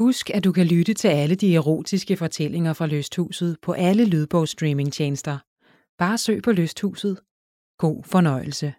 Husk, 0.00 0.30
at 0.30 0.44
du 0.44 0.52
kan 0.52 0.66
lytte 0.66 0.94
til 0.94 1.08
alle 1.08 1.34
de 1.34 1.54
erotiske 1.54 2.16
fortællinger 2.16 2.72
fra 2.72 2.86
Lysthuset 2.86 3.56
på 3.62 3.72
alle 3.72 4.04
lydbogsstreamingtjenester. 4.04 5.38
Bare 5.98 6.18
søg 6.18 6.42
på 6.42 6.52
Lysthuset. 6.52 7.20
God 7.78 8.02
fornøjelse. 8.04 8.74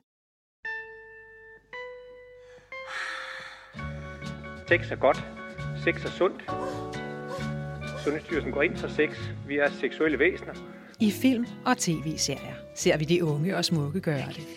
Sex 4.68 4.92
er 4.92 4.96
godt. 4.96 5.18
Sex 5.84 6.06
er 6.06 6.10
sundt. 6.10 6.42
Sundhedsstyrelsen 8.04 8.52
går 8.52 8.62
ind 8.62 8.78
for 8.78 8.88
sex. 8.88 9.10
Vi 9.48 9.58
er 9.58 9.70
seksuelle 9.72 10.20
væsener. 10.20 10.54
I 11.00 11.12
film 11.12 11.46
og 11.66 11.78
tv-serier 11.78 12.56
ser 12.76 12.98
vi 12.98 13.06
de 13.06 13.26
unge 13.26 13.58
og 13.58 13.66
smukke 13.66 14.00
gøre 14.00 14.28
det. 14.28 14.48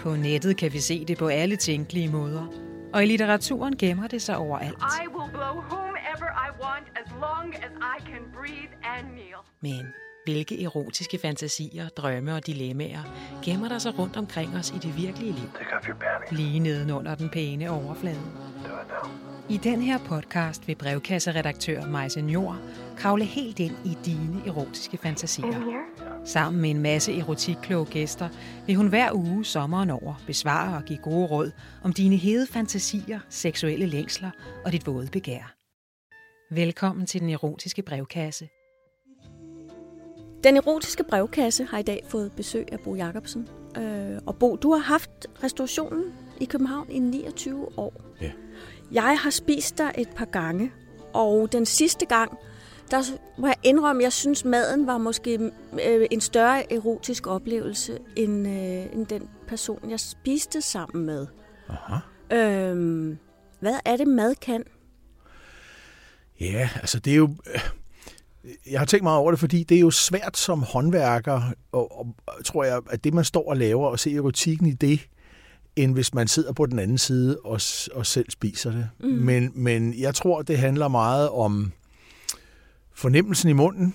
På 0.00 0.16
nettet 0.16 0.56
kan 0.56 0.72
vi 0.72 0.78
se 0.78 1.04
det 1.04 1.18
på 1.18 1.28
alle 1.28 1.56
tænkelige 1.56 2.08
måder. 2.08 2.69
Og 2.92 3.02
i 3.02 3.06
litteraturen 3.06 3.76
gemmer 3.76 4.06
det 4.06 4.22
sig 4.22 4.36
overalt. 4.36 4.78
I 5.04 5.06
will 5.16 5.30
blow 5.32 5.54
whomever 5.70 6.28
I 6.46 6.48
want 6.62 6.86
as 6.96 7.12
long 7.20 7.54
as 7.54 7.70
I 7.96 8.10
can 8.10 8.22
breathe 8.34 8.72
and 8.84 9.06
kneel. 9.06 9.40
Men 9.60 9.86
hvilke 10.24 10.62
erotiske 10.64 11.18
fantasier, 11.18 11.88
drømme 11.88 12.34
og 12.34 12.46
dilemmaer 12.46 13.02
gemmer 13.44 13.68
der 13.68 13.78
sig 13.78 13.98
rundt 13.98 14.16
omkring 14.16 14.56
os 14.56 14.70
i 14.70 14.78
det 14.78 14.96
virkelige 14.96 15.32
liv? 15.32 15.50
Lige 16.30 16.58
nedenunder 16.58 17.14
den 17.14 17.30
pæne 17.30 17.70
overflade. 17.70 18.20
Do 18.64 18.80
it 18.80 18.88
now. 18.88 19.29
I 19.50 19.56
den 19.56 19.82
her 19.82 19.98
podcast 19.98 20.68
vil 20.68 20.74
brevkasseredaktør 20.74 21.86
Majse 21.86 22.20
Njord 22.20 22.56
kravle 22.96 23.24
helt 23.24 23.58
ind 23.58 23.74
i 23.84 23.96
dine 24.04 24.42
erotiske 24.46 24.96
fantasier. 24.96 25.84
Sammen 26.24 26.62
med 26.62 26.70
en 26.70 26.78
masse 26.78 27.18
erotikkloge 27.18 27.86
gæster 27.86 28.28
vil 28.66 28.76
hun 28.76 28.88
hver 28.88 29.12
uge 29.12 29.44
sommeren 29.44 29.90
over 29.90 30.14
besvare 30.26 30.76
og 30.76 30.84
give 30.84 30.98
gode 30.98 31.26
råd 31.26 31.50
om 31.84 31.92
dine 31.92 32.16
hede 32.16 32.46
fantasier, 32.46 33.20
seksuelle 33.28 33.86
længsler 33.86 34.30
og 34.64 34.72
dit 34.72 34.86
våde 34.86 35.08
begær. 35.12 35.54
Velkommen 36.54 37.06
til 37.06 37.20
den 37.20 37.30
erotiske 37.30 37.82
brevkasse. 37.82 38.48
Den 40.44 40.56
erotiske 40.56 41.04
brevkasse 41.04 41.64
har 41.64 41.78
i 41.78 41.82
dag 41.82 42.02
fået 42.08 42.32
besøg 42.32 42.72
af 42.72 42.80
Bo 42.80 42.94
Jacobsen. 42.94 43.48
Øh, 43.78 44.18
og 44.26 44.36
Bo, 44.36 44.56
du 44.56 44.72
har 44.72 44.78
haft 44.78 45.10
restaurationen 45.44 46.04
i 46.40 46.44
København 46.44 46.90
i 46.90 46.98
29 46.98 47.78
år. 47.78 48.02
Ja. 48.20 48.30
Jeg 48.92 49.18
har 49.22 49.30
spist 49.30 49.78
der 49.78 49.90
et 49.98 50.08
par 50.16 50.24
gange, 50.24 50.72
og 51.12 51.52
den 51.52 51.66
sidste 51.66 52.06
gang, 52.06 52.38
der 52.90 53.02
må 53.38 53.46
jeg 53.46 53.56
indrømme, 53.62 54.02
at 54.02 54.04
jeg 54.04 54.12
synes, 54.12 54.44
maden 54.44 54.86
var 54.86 54.98
måske 54.98 55.50
øh, 55.86 56.06
en 56.10 56.20
større 56.20 56.72
erotisk 56.72 57.26
oplevelse, 57.26 57.98
end, 58.16 58.48
øh, 58.48 58.92
end 58.92 59.06
den 59.06 59.28
person, 59.48 59.90
jeg 59.90 60.00
spiste 60.00 60.62
sammen 60.62 61.06
med. 61.06 61.26
Aha. 61.68 61.96
Øh, 62.36 63.16
hvad 63.60 63.74
er 63.84 63.96
det, 63.96 64.08
mad 64.08 64.34
kan? 64.34 64.64
Ja, 66.40 66.68
altså 66.76 66.98
det 66.98 67.12
er 67.12 67.16
jo... 67.16 67.28
øh, 67.54 67.60
Jeg 68.70 68.80
har 68.80 68.86
tænkt 68.86 69.02
meget 69.02 69.18
over 69.18 69.30
det, 69.30 69.40
fordi 69.40 69.62
det 69.62 69.76
er 69.76 69.80
jo 69.80 69.90
svært 69.90 70.36
som 70.36 70.62
håndværker, 70.62 71.42
og, 71.72 71.98
og 71.98 72.06
tror 72.44 72.64
jeg, 72.64 72.80
at 72.90 73.04
det 73.04 73.14
man 73.14 73.24
står 73.24 73.48
og 73.50 73.56
laver, 73.56 73.88
og 73.88 73.98
se 73.98 74.14
erotikken 74.14 74.66
i 74.66 74.72
det, 74.72 75.00
end 75.76 75.94
hvis 75.94 76.14
man 76.14 76.28
sidder 76.28 76.52
på 76.52 76.66
den 76.66 76.78
anden 76.78 76.98
side 76.98 77.38
og, 77.44 77.60
og 77.92 78.06
selv 78.06 78.30
spiser 78.30 78.70
det. 78.70 78.88
Mm. 79.00 79.08
Men, 79.08 79.52
men 79.54 80.00
jeg 80.00 80.14
tror, 80.14 80.42
det 80.42 80.58
handler 80.58 80.88
meget 80.88 81.28
om 81.28 81.72
fornemmelsen 82.94 83.50
i 83.50 83.52
munden, 83.52 83.94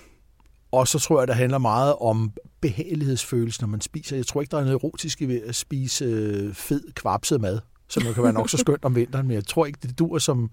og 0.71 0.87
så 0.87 0.99
tror 0.99 1.21
jeg, 1.21 1.27
det 1.27 1.35
handler 1.35 1.57
meget 1.57 1.95
om 1.95 2.31
behagelighedsfølelsen, 2.61 3.63
når 3.63 3.67
man 3.67 3.81
spiser. 3.81 4.15
Jeg 4.15 4.25
tror 4.25 4.41
ikke, 4.41 4.51
der 4.51 4.57
er 4.57 4.61
noget 4.61 4.75
erotisk 4.75 5.21
ved 5.21 5.41
at 5.41 5.55
spise 5.55 6.05
øh, 6.05 6.53
fed, 6.53 6.93
kvapset 6.93 7.41
mad, 7.41 7.59
som 7.87 8.03
jo 8.03 8.13
kan 8.13 8.23
være 8.23 8.33
nok 8.33 8.49
så 8.49 8.57
skønt 8.57 8.85
om 8.85 8.95
vinteren, 8.95 9.27
men 9.27 9.35
jeg 9.35 9.47
tror 9.47 9.65
ikke, 9.65 9.79
det 9.81 9.99
dur 9.99 10.19
som, 10.19 10.49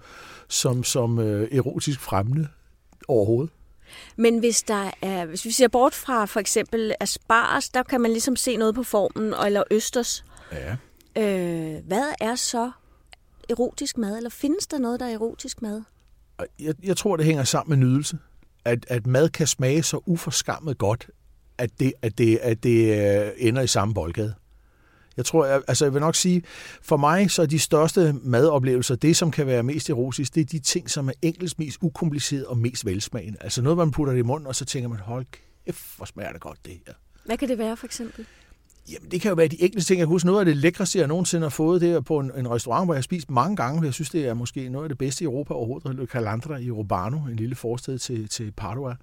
som, 0.49 0.85
som 0.85 1.19
øh, 1.19 1.49
erotisk 1.53 2.01
fremmende 2.01 2.49
overhovedet. 3.09 3.53
Men 4.17 4.39
hvis 4.39 4.63
der 4.63 4.91
er, 5.03 5.27
hvis 5.27 5.45
vi 5.45 5.51
ser 5.51 5.69
bort 5.69 5.95
fra 5.95 6.25
for 6.25 6.41
eksempel 6.41 6.95
asparges, 7.01 7.69
der 7.69 7.83
kan 7.83 8.01
man 8.01 8.11
ligesom 8.11 8.37
se 8.37 8.57
noget 8.57 8.75
på 8.75 8.83
formen, 8.83 9.35
eller 9.47 9.63
østers. 9.71 10.25
Ja. 10.53 10.77
Øh, 11.19 11.85
hvad 11.87 12.13
er 12.21 12.35
så 12.35 12.71
erotisk 13.51 13.99
mad, 13.99 14.17
eller 14.17 14.31
findes 14.31 14.67
der 14.67 14.79
noget, 14.79 15.01
der 15.01 15.07
er 15.07 15.13
erotisk 15.15 15.63
mad? 15.63 15.83
Jeg, 16.61 16.75
jeg 16.83 16.97
tror, 16.97 17.17
det 17.17 17.27
hænger 17.27 17.45
sammen 17.45 17.79
med 17.79 17.87
nydelse. 17.87 18.19
At, 18.65 18.87
at 18.89 19.07
mad 19.07 19.29
kan 19.29 19.47
smage 19.47 19.83
så 19.83 20.01
uforskammet 20.07 20.79
godt, 20.79 21.11
at 21.59 21.71
det, 21.81 21.93
at 22.03 22.19
det, 22.19 22.39
at 22.43 22.63
det 22.63 23.07
øh, 23.27 23.31
ender 23.37 23.63
i 23.63 23.67
samme 23.67 23.95
boldgade. 23.95 24.35
Jeg 25.17 25.25
tror, 25.25 25.47
jeg, 25.47 25.63
altså 25.69 25.85
jeg 25.85 25.95
vil 25.95 26.01
nok 26.01 26.15
sige, 26.15 26.43
for 26.83 26.97
mig 26.97 27.31
så 27.31 27.43
er 27.43 27.47
de 27.47 27.59
største 27.59 28.15
madoplevelser, 28.23 28.95
det 28.95 29.17
som 29.17 29.31
kan 29.31 29.47
være 29.47 29.63
mest 29.63 29.91
erotisk, 29.91 30.35
det 30.35 30.41
er 30.41 30.45
de 30.45 30.59
ting, 30.59 30.91
som 30.91 31.09
er 31.09 31.13
enkelst 31.23 31.59
mest 31.59 31.79
ukompliceret 31.81 32.47
og 32.47 32.59
mest 32.59 32.87
velsmagende. 32.87 33.39
Altså 33.41 33.63
noget, 33.63 33.79
man 33.79 33.91
putter 33.91 34.13
det 34.13 34.21
i 34.21 34.23
munden, 34.23 34.47
og 34.47 34.55
så 34.55 34.65
tænker 34.65 34.89
man, 34.89 34.99
hold 34.99 35.27
kæft, 35.67 35.97
hvor 35.97 36.07
smager 36.07 36.33
det 36.33 36.41
godt 36.41 36.59
det 36.65 36.73
her. 36.87 36.95
Hvad 37.25 37.37
kan 37.37 37.49
det 37.49 37.59
være 37.59 37.77
for 37.77 37.87
eksempel? 37.87 38.27
Jamen, 38.91 39.11
det 39.11 39.21
kan 39.21 39.29
jo 39.29 39.35
være 39.35 39.49
de 39.49 39.63
enkelte 39.63 39.87
ting. 39.87 39.99
Jeg 39.99 40.07
kan 40.07 40.13
huske 40.13 40.27
noget 40.27 40.41
af 40.41 40.47
det 40.47 40.57
lækreste, 40.57 40.99
jeg 40.99 41.07
nogensinde 41.07 41.45
har 41.45 41.51
fået, 41.51 41.81
det 41.81 41.93
er 41.93 42.01
på 42.01 42.19
en, 42.19 42.31
en 42.37 42.51
restaurant, 42.51 42.87
hvor 42.87 42.95
jeg 42.95 42.99
har 42.99 43.03
spist 43.03 43.31
mange 43.31 43.57
gange. 43.57 43.85
Jeg 43.85 43.95
synes, 43.95 44.11
det 44.11 44.27
er 44.27 44.35
måske 44.35 44.69
noget 44.69 44.85
af 44.85 44.89
det 44.89 44.99
bedste 44.99 45.25
i 45.25 45.27
Europa 45.27 45.55
overhovedet. 45.55 45.95
Le 45.95 46.07
Calandra 46.07 46.57
i 46.57 46.71
Urbano, 46.71 47.19
en 47.19 47.37
lille 47.37 47.55
forstad 47.55 47.99
til, 47.99 48.29
til 48.29 48.53
Padua. 48.53 48.97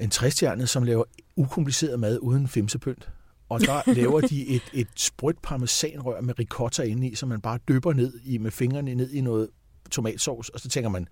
En 0.00 0.10
træstjerne, 0.10 0.66
som 0.66 0.82
laver 0.82 1.04
ukompliceret 1.36 2.00
mad 2.00 2.18
uden 2.22 2.48
femsepynt. 2.48 3.10
Og 3.48 3.60
der 3.60 3.82
laver 4.00 4.20
de 4.20 4.46
et, 4.48 4.62
et 4.72 4.88
sprødt 4.96 5.42
parmesanrør 5.42 6.20
med 6.20 6.38
ricotta 6.38 6.82
inde 6.82 7.08
i, 7.08 7.14
som 7.14 7.28
man 7.28 7.40
bare 7.40 7.58
dypper 7.68 7.92
ned 7.92 8.12
i 8.24 8.38
med 8.38 8.50
fingrene 8.50 8.94
ned 8.94 9.10
i 9.10 9.20
noget 9.20 9.48
tomatsovs. 9.90 10.48
Og 10.48 10.60
så 10.60 10.68
tænker 10.68 10.90
man, 10.90 11.08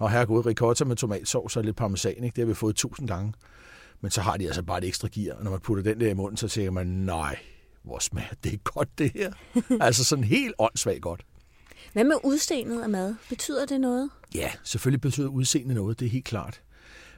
Nå 0.00 0.06
herregud, 0.06 0.46
ricotta 0.46 0.84
med 0.84 0.96
tomatsovs 0.96 1.56
og 1.56 1.64
lidt 1.64 1.76
parmesan, 1.76 2.24
ikke? 2.24 2.36
det 2.36 2.38
har 2.38 2.46
vi 2.46 2.54
fået 2.54 2.76
tusind 2.76 3.08
gange. 3.08 3.32
Men 4.00 4.10
så 4.10 4.20
har 4.20 4.36
de 4.36 4.46
altså 4.46 4.62
bare 4.62 4.78
et 4.78 4.84
ekstra 4.84 5.08
gear, 5.12 5.34
og 5.34 5.44
når 5.44 5.50
man 5.50 5.60
putter 5.60 5.82
den 5.82 6.00
der 6.00 6.10
i 6.10 6.14
munden, 6.14 6.36
så 6.36 6.48
tænker 6.48 6.70
man, 6.70 6.86
nej, 6.86 7.38
hvor 7.82 7.98
smager 7.98 8.34
det 8.44 8.64
godt 8.64 8.98
det 8.98 9.12
her. 9.14 9.32
altså 9.80 10.04
sådan 10.04 10.24
helt 10.24 10.54
åndssvagt 10.58 11.02
godt. 11.02 11.26
Hvad 11.92 12.04
med 12.04 12.16
udseendet 12.24 12.82
af 12.82 12.88
mad? 12.88 13.14
Betyder 13.28 13.66
det 13.66 13.80
noget? 13.80 14.10
Ja, 14.34 14.50
selvfølgelig 14.64 15.00
betyder 15.00 15.28
udseende 15.28 15.74
noget, 15.74 16.00
det 16.00 16.06
er 16.06 16.10
helt 16.10 16.24
klart. 16.24 16.62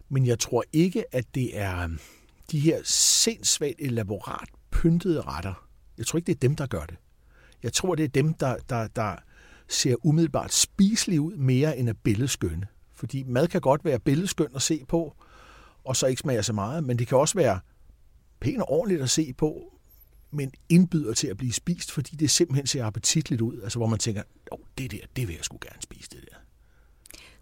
Men 0.09 0.27
jeg 0.27 0.39
tror 0.39 0.65
ikke, 0.73 1.15
at 1.15 1.35
det 1.35 1.59
er 1.59 1.83
øhm, 1.83 1.99
de 2.51 2.61
her 2.61 2.81
sindssygt 2.85 3.75
elaborat 3.79 4.49
pyntede 4.71 5.21
retter. 5.21 5.67
Jeg 5.99 6.07
tror 6.07 6.17
ikke, 6.17 6.27
det 6.27 6.35
er 6.35 6.49
dem, 6.49 6.57
der 6.57 6.67
gør 6.67 6.85
det. 6.85 6.97
Jeg 7.63 7.73
tror, 7.73 7.95
det 7.95 8.05
er 8.05 8.09
dem, 8.09 8.35
der, 8.35 8.57
der, 8.69 8.87
der 8.87 9.17
ser 9.69 10.07
umiddelbart 10.07 10.53
spiselige 10.53 11.21
ud 11.21 11.37
mere 11.37 11.79
end 11.79 11.89
er 11.89 11.93
billedskønne. 12.03 12.67
Fordi 12.95 13.23
mad 13.23 13.49
kan 13.49 13.61
godt 13.61 13.85
være 13.85 13.99
billedskøn 14.01 14.49
at 14.55 14.63
se 14.63 14.85
på, 14.89 15.17
og 15.91 15.97
så 15.97 16.07
ikke 16.07 16.21
smager 16.21 16.43
så 16.43 16.53
meget, 16.53 16.85
men 16.85 16.99
det 16.99 17.09
kan 17.09 17.19
også 17.19 17.35
være 17.35 17.61
pænt 18.41 18.61
og 18.61 18.71
ordentligt 18.71 19.03
at 19.03 19.11
se 19.11 19.33
på, 19.33 19.79
men 20.31 20.53
indbyder 20.69 21.15
til 21.15 21.27
at 21.27 21.37
blive 21.37 21.53
spist, 21.53 21.93
fordi 21.93 22.17
det 22.17 22.31
simpelthen 22.31 22.67
ser 22.67 22.85
appetitligt 22.85 23.41
ud. 23.41 23.61
Altså 23.63 23.79
hvor 23.79 23.87
man 23.87 23.99
tænker, 23.99 24.23
oh, 24.51 24.59
det 24.79 24.91
der, 24.91 24.99
det 25.17 25.29
vil 25.29 25.35
jeg 25.35 25.45
sgu 25.45 25.59
gerne 25.61 25.83
spise, 25.83 26.11
det 26.11 26.21
der. 26.31 26.37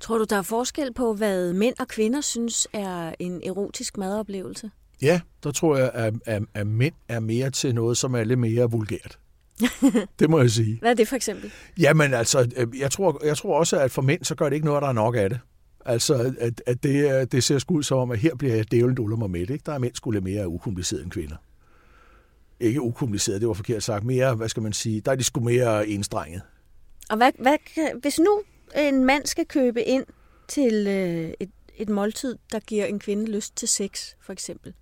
Tror 0.00 0.18
du, 0.18 0.24
der 0.24 0.36
er 0.36 0.42
forskel 0.42 0.94
på, 0.94 1.14
hvad 1.14 1.52
mænd 1.52 1.74
og 1.78 1.88
kvinder 1.88 2.20
synes 2.20 2.68
er 2.72 3.14
en 3.18 3.42
erotisk 3.44 3.96
madoplevelse? 3.96 4.70
Ja, 5.02 5.20
der 5.42 5.50
tror 5.50 5.76
jeg, 5.76 5.90
at, 5.94 6.14
at, 6.26 6.42
at 6.54 6.66
mænd 6.66 6.94
er 7.08 7.20
mere 7.20 7.50
til 7.50 7.74
noget, 7.74 7.98
som 7.98 8.14
er 8.14 8.24
lidt 8.24 8.38
mere 8.38 8.70
vulgært. 8.70 9.18
det 10.18 10.30
må 10.30 10.40
jeg 10.40 10.50
sige. 10.50 10.78
Hvad 10.80 10.90
er 10.90 10.94
det 10.94 11.08
for 11.08 11.16
eksempel? 11.16 11.52
Jamen 11.78 12.14
altså, 12.14 12.50
øh, 12.56 12.66
jeg 12.78 12.90
tror, 12.90 13.24
jeg 13.24 13.36
tror 13.36 13.58
også, 13.58 13.80
at 13.80 13.90
for 13.90 14.02
mænd, 14.02 14.24
så 14.24 14.34
gør 14.34 14.48
det 14.48 14.56
ikke 14.56 14.66
noget, 14.66 14.82
der 14.82 14.88
er 14.88 14.92
nok 14.92 15.16
af 15.16 15.30
det. 15.30 15.40
Altså, 15.84 16.34
at, 16.38 16.62
at 16.66 16.82
det, 16.82 17.32
det 17.32 17.44
ser 17.44 17.64
ud 17.70 17.82
som 17.82 17.98
om, 17.98 18.10
at 18.10 18.18
her 18.18 18.34
bliver 18.34 18.54
jeg 18.54 18.70
dævlen 18.70 18.94
duller 18.94 19.16
mig 19.16 19.30
med. 19.30 19.40
Ikke? 19.40 19.62
Der 19.66 19.72
er 19.72 19.78
mænd 19.78 20.12
lidt 20.12 20.24
mere 20.24 20.48
ukompliceret 20.48 21.02
end 21.02 21.10
kvinder. 21.10 21.36
Ikke 22.60 22.80
ukompliceret, 22.82 23.40
det 23.40 23.48
var 23.48 23.54
forkert 23.54 23.82
sagt. 23.82 24.04
Mere, 24.04 24.34
hvad 24.34 24.48
skal 24.48 24.62
man 24.62 24.72
sige, 24.72 25.00
der 25.00 25.12
er 25.12 25.16
de 25.16 25.24
sgu 25.24 25.40
mere 25.40 25.88
enstrenget. 25.88 26.42
Og 27.10 27.16
hvad, 27.16 27.32
hvad 27.38 27.56
hvis 28.00 28.18
nu 28.18 28.42
en 28.76 29.04
mand 29.04 29.26
skal 29.26 29.46
købe 29.46 29.82
ind 29.82 30.04
til 30.48 30.86
øh, 30.86 31.32
et, 31.40 31.50
et 31.76 31.88
måltid, 31.88 32.36
der 32.52 32.60
giver 32.60 32.84
en 32.84 32.98
kvinde 32.98 33.30
lyst 33.30 33.56
til 33.56 33.68
sex, 33.68 34.14
for 34.20 34.32
eksempel. 34.32 34.74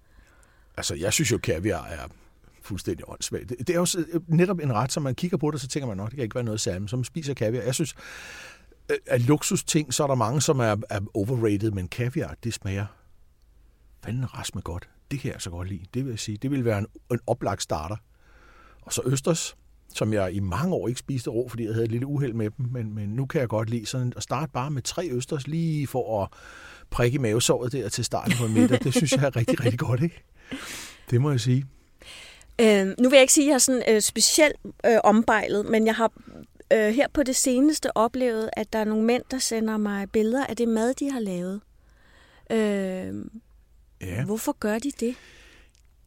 Altså, 0.77 0.95
jeg 0.95 1.13
synes 1.13 1.33
jo, 1.33 1.39
kaviar 1.39 1.85
er 1.85 2.09
fuldstændig 2.63 3.09
åndssvagt. 3.09 3.49
Det, 3.49 3.71
er 3.71 3.75
jo 3.75 3.87
så- 3.87 4.21
netop 4.29 4.59
en 4.59 4.73
ret, 4.73 4.93
som 4.93 5.03
man 5.03 5.15
kigger 5.15 5.37
på 5.37 5.51
det, 5.51 5.61
så 5.61 5.69
tænker 5.69 5.87
man, 5.87 5.97
nok, 5.97 6.09
det 6.09 6.17
kan 6.17 6.23
ikke 6.25 6.35
være 6.35 6.45
noget 6.45 6.61
særligt, 6.61 6.91
som 6.91 7.05
spiser 7.05 7.35
kaviar. 7.35 7.63
Jeg 7.63 7.75
synes, 7.75 7.95
øh, 7.95 8.01
Øh, 8.91 8.97
af 9.07 9.27
luksusting, 9.27 9.95
så 9.95 10.03
er 10.03 10.07
der 10.07 10.15
mange, 10.15 10.43
som 10.43 10.61
er, 10.61 10.77
er 10.91 11.01
overrated, 11.15 11.71
men 11.71 11.89
kaviar, 11.89 12.37
det 12.45 12.55
smager 12.55 12.87
fanden 14.05 14.35
rasme 14.35 14.61
godt. 14.61 14.89
Det 15.11 15.21
kan 15.21 15.33
jeg 15.33 15.41
så 15.41 15.51
godt 15.51 15.69
lide. 15.69 15.85
Det 15.95 16.05
vil 16.05 16.11
jeg 16.11 16.19
sige. 16.19 16.39
Det 16.43 16.51
vil 16.51 16.65
være 16.65 16.79
en, 16.79 16.87
en 17.13 17.21
oplagt 17.27 17.63
starter. 17.63 17.97
Og 18.83 18.93
så 18.93 19.03
østers, 19.05 19.57
som 19.95 20.13
jeg 20.13 20.33
i 20.33 20.41
mange 20.41 20.75
år 20.75 20.89
ikke 20.89 21.01
spiste 21.01 21.31
rå, 21.31 21.49
fordi 21.49 21.65
jeg 21.65 21.73
havde 21.73 21.85
et 21.85 21.91
lille 21.91 22.07
uheld 22.07 22.33
med 22.33 22.51
dem, 22.51 22.67
men, 22.73 22.95
men 22.95 23.09
nu 23.09 23.27
kan 23.27 23.41
jeg 23.41 23.49
godt 23.49 23.71
lide 23.71 23.87
sådan 23.87 24.13
at 24.17 24.23
starte 24.23 24.53
bare 24.53 24.71
med 24.71 24.83
tre 24.83 25.09
østers, 25.11 25.47
lige 25.47 25.87
for 25.87 26.23
at 26.23 26.29
prikke 26.91 27.19
mavesåret 27.19 27.73
der 27.73 27.89
til 27.89 28.05
starten 28.05 28.33
på 28.41 28.47
middag. 28.47 28.79
Det 28.85 28.95
synes 28.95 29.13
jeg 29.13 29.25
er 29.25 29.37
rigtig, 29.37 29.65
rigtig 29.65 29.79
godt, 29.79 30.03
ikke? 30.03 30.25
Det 31.11 31.21
må 31.21 31.31
jeg 31.31 31.41
sige. 31.41 31.67
Øh, 32.61 32.87
nu 32.87 33.09
vil 33.09 33.17
jeg 33.17 33.21
ikke 33.21 33.33
sige, 33.33 33.45
at 33.45 33.49
jeg 33.49 33.55
er 33.55 33.59
sådan 33.59 33.83
øh, 33.89 34.01
specielt 34.01 34.57
øh, 34.87 34.99
ombejlet, 35.05 35.67
men 35.67 35.87
jeg 35.87 35.95
har 35.95 36.13
øh, 36.73 36.95
her 36.95 37.07
på 37.15 37.23
det 37.23 37.37
seneste 37.37 37.97
oplevet, 37.97 38.51
at 38.53 38.73
der 38.73 38.79
er 38.79 38.85
nogle 38.85 39.05
mænd, 39.05 39.23
der 39.31 39.39
sender 39.39 39.77
mig 39.77 40.11
billeder 40.11 40.47
af 40.47 40.57
det 40.57 40.69
mad, 40.69 40.95
de 40.95 41.11
har 41.11 41.21
lavet. 41.21 41.61
Øh, 42.51 43.25
Ja. 44.01 44.25
Hvorfor 44.25 44.57
gør 44.61 44.79
de 44.79 44.91
det? 45.01 45.15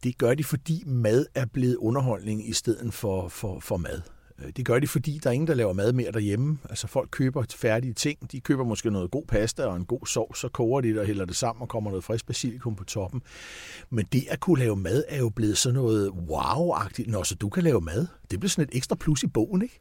Det 0.04 0.18
gør 0.18 0.34
de, 0.34 0.44
fordi 0.44 0.82
mad 0.86 1.26
er 1.34 1.46
blevet 1.46 1.76
underholdning 1.76 2.48
i 2.48 2.52
stedet 2.52 2.94
for, 2.94 3.28
for, 3.28 3.60
for 3.60 3.76
mad. 3.76 4.00
Øh, 4.44 4.52
Det 4.56 4.66
gør 4.66 4.78
de, 4.78 4.88
fordi 4.88 5.20
der 5.22 5.30
er 5.30 5.34
ingen, 5.34 5.46
der 5.46 5.54
laver 5.54 5.72
mad 5.72 5.92
mere 5.92 6.12
derhjemme. 6.12 6.58
Altså 6.70 6.86
folk 6.86 7.08
køber 7.10 7.44
færdige 7.56 7.92
ting. 7.92 8.32
De 8.32 8.40
køber 8.40 8.64
måske 8.64 8.90
noget 8.90 9.10
god 9.10 9.24
pasta 9.26 9.64
og 9.64 9.76
en 9.76 9.84
god 9.84 10.06
sovs, 10.06 10.38
så 10.38 10.48
koger 10.48 10.80
de 10.80 10.88
det 10.88 10.98
og 10.98 11.06
hælder 11.06 11.24
det 11.24 11.36
sammen 11.36 11.62
og 11.62 11.68
kommer 11.68 11.90
noget 11.90 12.04
frisk 12.04 12.26
basilikum 12.26 12.76
på 12.76 12.84
toppen. 12.84 13.22
Men 13.90 14.06
det 14.12 14.24
at 14.28 14.40
kunne 14.40 14.58
lave 14.58 14.76
mad 14.76 15.04
er 15.08 15.18
jo 15.18 15.28
blevet 15.28 15.58
sådan 15.58 15.74
noget 15.74 16.08
wow-agtigt. 16.10 17.10
Nå, 17.10 17.24
så 17.24 17.34
du 17.34 17.48
kan 17.48 17.62
lave 17.62 17.80
mad. 17.80 18.06
Det 18.30 18.40
bliver 18.40 18.50
sådan 18.50 18.68
et 18.72 18.76
ekstra 18.76 18.96
plus 18.96 19.22
i 19.22 19.26
bogen, 19.26 19.62
ikke? 19.62 19.78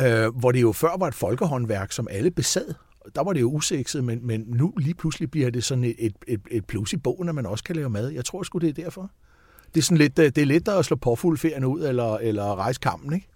Øh, 0.00 0.36
hvor 0.36 0.52
det 0.52 0.62
jo 0.62 0.72
før 0.72 0.96
var 0.98 1.08
et 1.08 1.14
folkehåndværk, 1.14 1.92
som 1.92 2.08
alle 2.10 2.30
besad. 2.30 2.74
Der 3.14 3.24
var 3.24 3.32
det 3.32 3.40
jo 3.40 3.50
usekset, 3.50 4.04
men, 4.04 4.26
men 4.26 4.44
nu 4.46 4.72
lige 4.78 4.94
pludselig 4.94 5.30
bliver 5.30 5.50
det 5.50 5.64
sådan 5.64 5.84
et, 5.84 5.94
et, 5.98 6.14
et, 6.28 6.40
et 6.50 6.66
plus 6.66 6.92
i 6.92 6.96
bogen, 6.96 7.28
at 7.28 7.34
man 7.34 7.46
også 7.46 7.64
kan 7.64 7.76
lave 7.76 7.90
mad. 7.90 8.08
Jeg 8.08 8.24
tror 8.24 8.42
sgu, 8.42 8.58
det 8.58 8.68
er 8.68 8.82
derfor. 8.84 9.10
Det 9.74 9.80
er, 9.80 9.84
sådan 9.84 9.98
lidt, 9.98 10.18
øh, 10.18 10.24
det 10.24 10.38
er 10.38 10.44
lettere 10.46 10.78
at 10.78 10.84
slå 10.84 10.96
påfuldferien 10.96 11.64
ud, 11.64 11.84
eller, 11.84 12.16
eller 12.16 12.54
rejse 12.54 12.80
kampen, 12.80 13.12
ikke? 13.12 13.28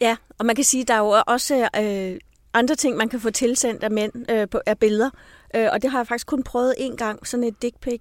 Ja, 0.00 0.16
og 0.38 0.46
man 0.46 0.56
kan 0.56 0.64
sige, 0.64 0.80
at 0.80 0.88
der 0.88 0.94
er 0.94 0.98
jo 0.98 1.22
også 1.26 1.68
øh, 1.80 2.20
andre 2.54 2.74
ting, 2.74 2.96
man 2.96 3.08
kan 3.08 3.20
få 3.20 3.30
tilsendt 3.30 3.82
af 3.82 3.90
mænd 3.90 4.30
øh, 4.30 4.48
på, 4.48 4.60
af 4.66 4.78
billeder. 4.78 5.10
Øh, 5.54 5.68
og 5.72 5.82
det 5.82 5.90
har 5.90 5.98
jeg 5.98 6.06
faktisk 6.06 6.26
kun 6.26 6.42
prøvet 6.42 6.74
en 6.78 6.96
gang, 6.96 7.26
sådan 7.26 7.44
et 7.44 7.62
dick 7.62 7.80
pic. 7.80 8.00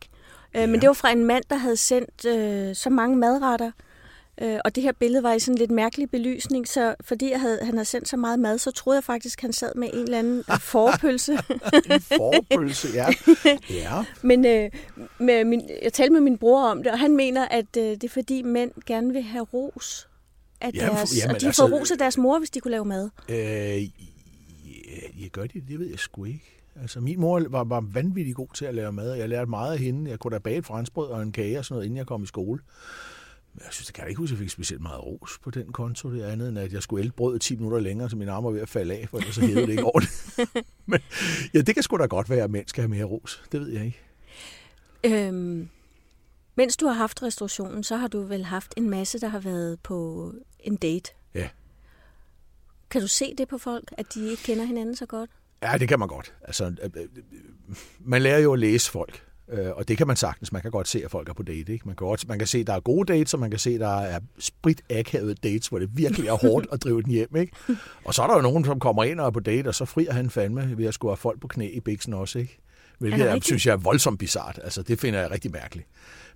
Øh, 0.55 0.61
Ja. 0.61 0.67
Men 0.67 0.81
det 0.81 0.87
var 0.87 0.93
fra 0.93 1.11
en 1.11 1.25
mand, 1.25 1.43
der 1.49 1.55
havde 1.55 1.77
sendt 1.77 2.25
øh, 2.25 2.75
så 2.75 2.89
mange 2.89 3.17
madretter. 3.17 3.67
Øh, 3.67 3.71
og 4.65 4.75
det 4.75 4.83
her 4.83 4.91
billede 4.91 5.23
var 5.23 5.33
i 5.33 5.39
sådan 5.39 5.57
lidt 5.57 5.71
mærkelig 5.71 6.09
belysning, 6.09 6.67
så 6.67 6.95
fordi 7.01 7.31
jeg 7.31 7.41
havde, 7.41 7.59
han 7.61 7.73
havde 7.73 7.85
sendt 7.85 8.09
så 8.09 8.17
meget 8.17 8.39
mad, 8.39 8.57
så 8.57 8.71
troede 8.71 8.97
jeg 8.97 9.03
faktisk, 9.03 9.41
han 9.41 9.53
sad 9.53 9.71
med 9.75 9.89
en 9.93 9.99
eller 10.03 10.19
anden 10.19 10.43
øh, 10.51 10.59
forpølse. 10.73 11.33
En 11.33 12.01
forpølse, 12.01 12.87
ja. 12.93 13.05
ja. 13.83 14.03
Men 14.21 14.45
øh, 14.45 14.69
med 15.19 15.43
min, 15.43 15.69
jeg 15.83 15.93
talte 15.93 16.13
med 16.13 16.21
min 16.21 16.37
bror 16.37 16.63
om 16.63 16.83
det, 16.83 16.91
og 16.91 16.99
han 16.99 17.15
mener, 17.15 17.47
at 17.47 17.77
øh, 17.77 17.83
det 17.83 18.03
er 18.03 18.09
fordi 18.09 18.41
mænd 18.41 18.71
gerne 18.85 19.13
vil 19.13 19.21
have 19.21 19.45
ros. 19.53 20.09
At 20.61 20.75
Jamen, 20.75 20.95
deres, 20.95 21.17
jamen, 21.17 21.35
og 21.35 21.41
de 21.41 21.45
altså- 21.45 21.67
får 21.67 21.75
ros 21.79 21.91
af 21.91 21.97
deres 21.97 22.17
mor, 22.17 22.39
hvis 22.39 22.49
de 22.49 22.59
kunne 22.59 22.71
lave 22.71 22.85
mad. 22.85 23.09
Øh, 23.29 23.83
ja, 25.21 25.27
gør 25.31 25.41
de 25.41 25.47
det? 25.47 25.63
Det 25.67 25.79
ved 25.79 25.87
jeg 25.89 25.99
sgu 25.99 26.25
ikke. 26.25 26.51
Altså, 26.81 26.99
min 26.99 27.19
mor 27.19 27.41
var, 27.49 27.63
var 27.63 27.81
vanvittig 27.93 28.35
god 28.35 28.47
til 28.55 28.65
at 28.65 28.75
lave 28.75 28.91
mad, 28.91 29.11
og 29.11 29.17
jeg 29.19 29.29
lærte 29.29 29.49
meget 29.49 29.73
af 29.73 29.79
hende. 29.79 30.11
Jeg 30.11 30.19
kunne 30.19 30.33
da 30.33 30.39
bage 30.39 30.57
et 30.57 30.65
franskbrød 30.65 31.07
og 31.07 31.21
en 31.21 31.31
kage 31.31 31.59
og 31.59 31.65
sådan 31.65 31.73
noget, 31.75 31.85
inden 31.85 31.97
jeg 31.97 32.05
kom 32.05 32.23
i 32.23 32.27
skole. 32.27 32.59
Jeg 33.63 33.67
synes, 33.71 33.85
det 33.85 33.95
kan 33.95 34.01
jeg 34.01 34.09
ikke 34.09 34.19
huske, 34.19 34.33
at 34.33 34.39
jeg 34.39 34.43
fik 34.43 34.49
specielt 34.49 34.81
meget 34.81 35.03
ros 35.03 35.39
på 35.43 35.51
den 35.51 35.71
konto. 35.71 36.11
Det 36.11 36.21
andet 36.23 36.49
end, 36.49 36.59
at 36.59 36.73
jeg 36.73 36.83
skulle 36.83 37.03
ælte 37.03 37.15
brødet 37.15 37.41
10 37.41 37.55
minutter 37.55 37.79
længere, 37.79 38.09
så 38.09 38.15
min 38.15 38.29
arme 38.29 38.45
var 38.45 38.51
ved 38.51 38.61
at 38.61 38.69
falde 38.69 38.93
af, 38.93 39.07
for 39.09 39.17
ellers 39.17 39.35
så 39.35 39.41
hævede 39.41 39.61
det 39.61 39.69
ikke 39.69 39.83
ordentligt. 39.83 40.49
Men 40.85 40.99
ja, 41.53 41.61
det 41.61 41.75
kan 41.75 41.83
sgu 41.83 41.97
da 41.97 42.05
godt 42.05 42.29
være, 42.29 42.43
at 42.43 42.51
mænd 42.51 42.67
skal 42.67 42.81
have 42.81 42.89
mere 42.89 43.03
ros. 43.03 43.43
Det 43.51 43.59
ved 43.59 43.69
jeg 43.69 43.85
ikke. 43.85 43.99
Øhm, 45.05 45.69
mens 46.55 46.77
du 46.77 46.87
har 46.87 46.93
haft 46.93 47.23
restaurationen, 47.23 47.83
så 47.83 47.97
har 47.97 48.07
du 48.07 48.21
vel 48.21 48.45
haft 48.45 48.73
en 48.77 48.89
masse, 48.89 49.19
der 49.19 49.27
har 49.27 49.39
været 49.39 49.79
på 49.79 50.31
en 50.59 50.75
date. 50.75 51.11
Ja. 51.33 51.49
Kan 52.89 53.01
du 53.01 53.07
se 53.07 53.33
det 53.37 53.47
på 53.47 53.57
folk, 53.57 53.93
at 53.97 54.13
de 54.13 54.29
ikke 54.31 54.43
kender 54.43 54.65
hinanden 54.65 54.95
så 54.95 55.05
godt? 55.05 55.29
Ja, 55.63 55.77
det 55.77 55.87
kan 55.87 55.99
man 55.99 56.07
godt. 56.07 56.33
Altså, 56.41 56.65
øh, 56.65 56.89
øh, 56.95 57.07
man 57.99 58.21
lærer 58.21 58.39
jo 58.39 58.53
at 58.53 58.59
læse 58.59 58.91
folk, 58.91 59.23
øh, 59.49 59.71
og 59.75 59.87
det 59.87 59.97
kan 59.97 60.07
man 60.07 60.15
sagtens. 60.15 60.51
Man 60.51 60.61
kan 60.61 60.71
godt 60.71 60.87
se, 60.87 61.05
at 61.05 61.11
folk 61.11 61.29
er 61.29 61.33
på 61.33 61.43
date. 61.43 61.73
Ikke? 61.73 61.87
Man, 61.87 61.95
kan 61.95 62.07
godt, 62.07 62.27
man 62.27 62.39
kan 62.39 62.47
se, 62.47 62.57
at 62.57 62.67
der 62.67 62.73
er 62.73 62.79
gode 62.79 63.13
dates, 63.13 63.33
og 63.33 63.39
man 63.39 63.49
kan 63.49 63.59
se, 63.59 63.69
at 63.69 63.79
der 63.79 63.97
er 63.99 64.19
sprit 64.39 64.81
akavede 64.89 65.35
dates, 65.35 65.67
hvor 65.67 65.79
det 65.79 65.89
virkelig 65.93 66.27
er 66.27 66.33
hårdt 66.33 66.67
at 66.71 66.83
drive 66.83 67.01
den 67.01 67.11
hjem. 67.11 67.35
Ikke? 67.35 67.51
Og 68.05 68.13
så 68.13 68.23
er 68.23 68.27
der 68.27 68.35
jo 68.35 68.41
nogen, 68.41 68.65
som 68.65 68.79
kommer 68.79 69.03
ind 69.03 69.19
og 69.19 69.25
er 69.25 69.31
på 69.31 69.39
date, 69.39 69.67
og 69.67 69.75
så 69.75 69.85
frier 69.85 70.13
han 70.13 70.29
fandme 70.29 70.77
ved 70.77 70.85
at 70.85 70.93
skulle 70.93 71.11
have 71.11 71.17
folk 71.17 71.41
på 71.41 71.47
knæ 71.47 71.69
i 71.69 71.79
biksen 71.79 72.13
også. 72.13 72.39
Ikke? 72.39 72.59
Hvilket 72.99 73.21
Er 73.21 73.25
jeg 73.25 73.43
synes 73.43 73.65
jeg 73.65 73.73
er 73.73 73.77
voldsomt 73.77 74.19
bizart. 74.19 74.59
Altså, 74.63 74.81
det 74.81 74.99
finder 74.99 75.19
jeg 75.19 75.31
rigtig 75.31 75.51
mærkeligt. 75.51 75.87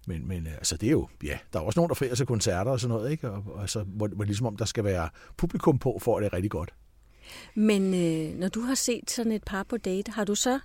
Men, 0.08 0.28
men 0.28 0.48
øh, 0.48 0.54
altså, 0.54 0.78
det 0.78 0.88
er 0.88 0.92
jo, 0.92 1.08
ja, 1.24 1.38
der 1.54 1.60
er 1.60 1.64
også 1.64 1.80
nogen, 1.80 1.90
der 1.90 1.96
frier 1.96 2.16
til 2.16 2.26
koncerter 2.26 2.72
og 2.72 2.80
sådan 2.80 2.96
noget, 2.96 3.12
ikke? 3.12 3.32
Og, 3.32 3.44
og 3.54 3.62
altså, 3.62 3.84
hvor, 3.84 4.08
hvor 4.08 4.26
ligesom 4.26 4.46
om 4.46 4.56
der 4.56 4.66
skal 4.66 4.84
være 4.84 5.10
publikum 5.38 5.80
på, 5.80 6.00
for 6.02 6.18
at 6.18 6.24
det 6.24 6.30
er 6.32 6.34
rigtig 6.34 6.52
godt. 6.52 6.74
Men 7.56 7.94
øh, 7.94 8.40
når 8.40 8.48
du 8.48 8.62
har 8.62 8.76
set 8.76 9.12
sådan 9.12 9.32
et 9.32 9.44
par 9.44 9.64
på 9.64 9.78
date, 9.78 10.12
har 10.12 10.24
du 10.24 10.36
så 10.36 10.60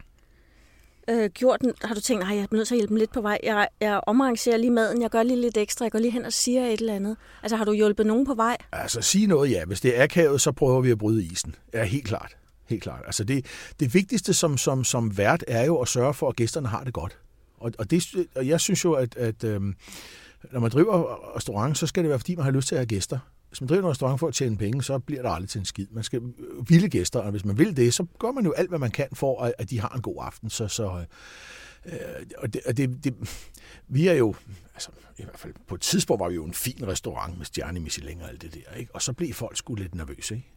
øh, 1.08 1.30
gjort 1.30 1.60
den, 1.60 1.72
har 1.82 1.94
du 1.94 2.00
tænkt, 2.00 2.24
at 2.24 2.30
jeg 2.30 2.38
er 2.38 2.46
nødt 2.50 2.68
til 2.68 2.74
at 2.74 2.78
hjælpe 2.78 2.90
dem 2.90 2.96
lidt 2.96 3.12
på 3.12 3.20
vej. 3.20 3.38
Jeg, 3.42 3.68
jeg 3.80 4.00
omrangerer 4.06 4.56
lige 4.56 4.70
maden, 4.70 5.02
jeg 5.02 5.10
gør 5.10 5.22
lige 5.22 5.40
lidt 5.40 5.56
ekstra, 5.56 5.84
jeg 5.84 5.92
går 5.92 5.98
lige 5.98 6.10
hen 6.10 6.24
og 6.24 6.32
siger 6.32 6.66
et 6.66 6.80
eller 6.80 6.94
andet. 6.94 7.16
Altså 7.42 7.56
har 7.56 7.64
du 7.64 7.72
hjulpet 7.72 8.06
nogen 8.06 8.26
på 8.26 8.34
vej? 8.34 8.56
Altså, 8.72 9.00
sige 9.00 9.26
noget, 9.26 9.50
ja. 9.50 9.64
Hvis 9.64 9.80
det 9.80 9.98
er 9.98 10.02
akavet, 10.02 10.40
så 10.40 10.52
prøver 10.52 10.80
vi 10.80 10.90
at 10.90 10.98
bryde 10.98 11.24
isen. 11.24 11.54
Ja, 11.74 11.84
helt 11.84 12.04
klart. 12.04 12.36
Helt 12.66 12.82
klart. 12.82 13.02
Altså, 13.06 13.24
det, 13.24 13.46
det 13.80 13.94
vigtigste 13.94 14.34
som, 14.34 14.58
som, 14.58 14.84
som 14.84 15.18
vært 15.18 15.44
er 15.48 15.64
jo 15.64 15.76
at 15.76 15.88
sørge 15.88 16.14
for, 16.14 16.28
at 16.28 16.36
gæsterne 16.36 16.68
har 16.68 16.84
det 16.84 16.92
godt. 16.92 17.18
Og, 17.58 17.72
og, 17.78 17.90
det, 17.90 18.04
og 18.34 18.48
jeg 18.48 18.60
synes 18.60 18.84
jo, 18.84 18.92
at, 18.92 19.16
at 19.16 19.44
øhm, 19.44 19.74
når 20.52 20.60
man 20.60 20.70
driver 20.70 21.36
restaurant, 21.36 21.78
så 21.78 21.86
skal 21.86 22.02
det 22.02 22.10
være, 22.10 22.18
fordi 22.18 22.34
man 22.34 22.44
har 22.44 22.52
lyst 22.52 22.68
til 22.68 22.74
at 22.74 22.78
have 22.78 22.86
gæster. 22.86 23.18
Hvis 23.54 23.60
man 23.60 23.68
driver 23.68 23.82
en 23.82 23.90
restaurant 23.90 24.20
for 24.20 24.28
at 24.28 24.34
tjene 24.34 24.56
penge, 24.56 24.82
så 24.82 24.98
bliver 24.98 25.22
der 25.22 25.30
aldrig 25.30 25.48
til 25.48 25.58
en 25.58 25.64
skid. 25.64 25.86
Man 25.90 26.04
skal 26.04 26.22
øh, 26.22 26.24
vilde 26.48 26.66
ville 26.68 26.88
gæster, 26.88 27.20
og 27.20 27.30
hvis 27.30 27.44
man 27.44 27.58
vil 27.58 27.76
det, 27.76 27.94
så 27.94 28.06
gør 28.18 28.32
man 28.32 28.44
jo 28.44 28.52
alt, 28.52 28.68
hvad 28.68 28.78
man 28.78 28.90
kan 28.90 29.08
for, 29.12 29.42
at, 29.42 29.54
at 29.58 29.70
de 29.70 29.80
har 29.80 29.88
en 29.88 30.02
god 30.02 30.16
aften. 30.20 30.50
Så, 30.50 30.68
så, 30.68 31.04
øh, 31.86 31.92
og 32.38 32.54
det, 32.54 32.60
og 32.66 32.76
det, 32.76 33.04
det, 33.04 33.14
vi 33.88 34.08
er 34.08 34.12
jo, 34.12 34.34
altså 34.74 34.90
i 35.18 35.22
hvert 35.22 35.38
fald 35.38 35.54
på 35.66 35.74
et 35.74 35.80
tidspunkt 35.80 36.20
var 36.20 36.28
vi 36.28 36.34
jo 36.34 36.44
en 36.44 36.54
fin 36.54 36.88
restaurant 36.88 37.38
med 37.38 37.46
stjerne 37.46 37.78
i 37.78 37.82
Michelin 37.82 38.20
og 38.22 38.28
alt 38.28 38.42
det 38.42 38.54
der, 38.54 38.76
ikke? 38.76 38.94
og 38.94 39.02
så 39.02 39.12
blev 39.12 39.32
folk 39.32 39.56
sgu 39.56 39.74
lidt 39.74 39.94
nervøse. 39.94 40.34
Ikke? 40.34 40.52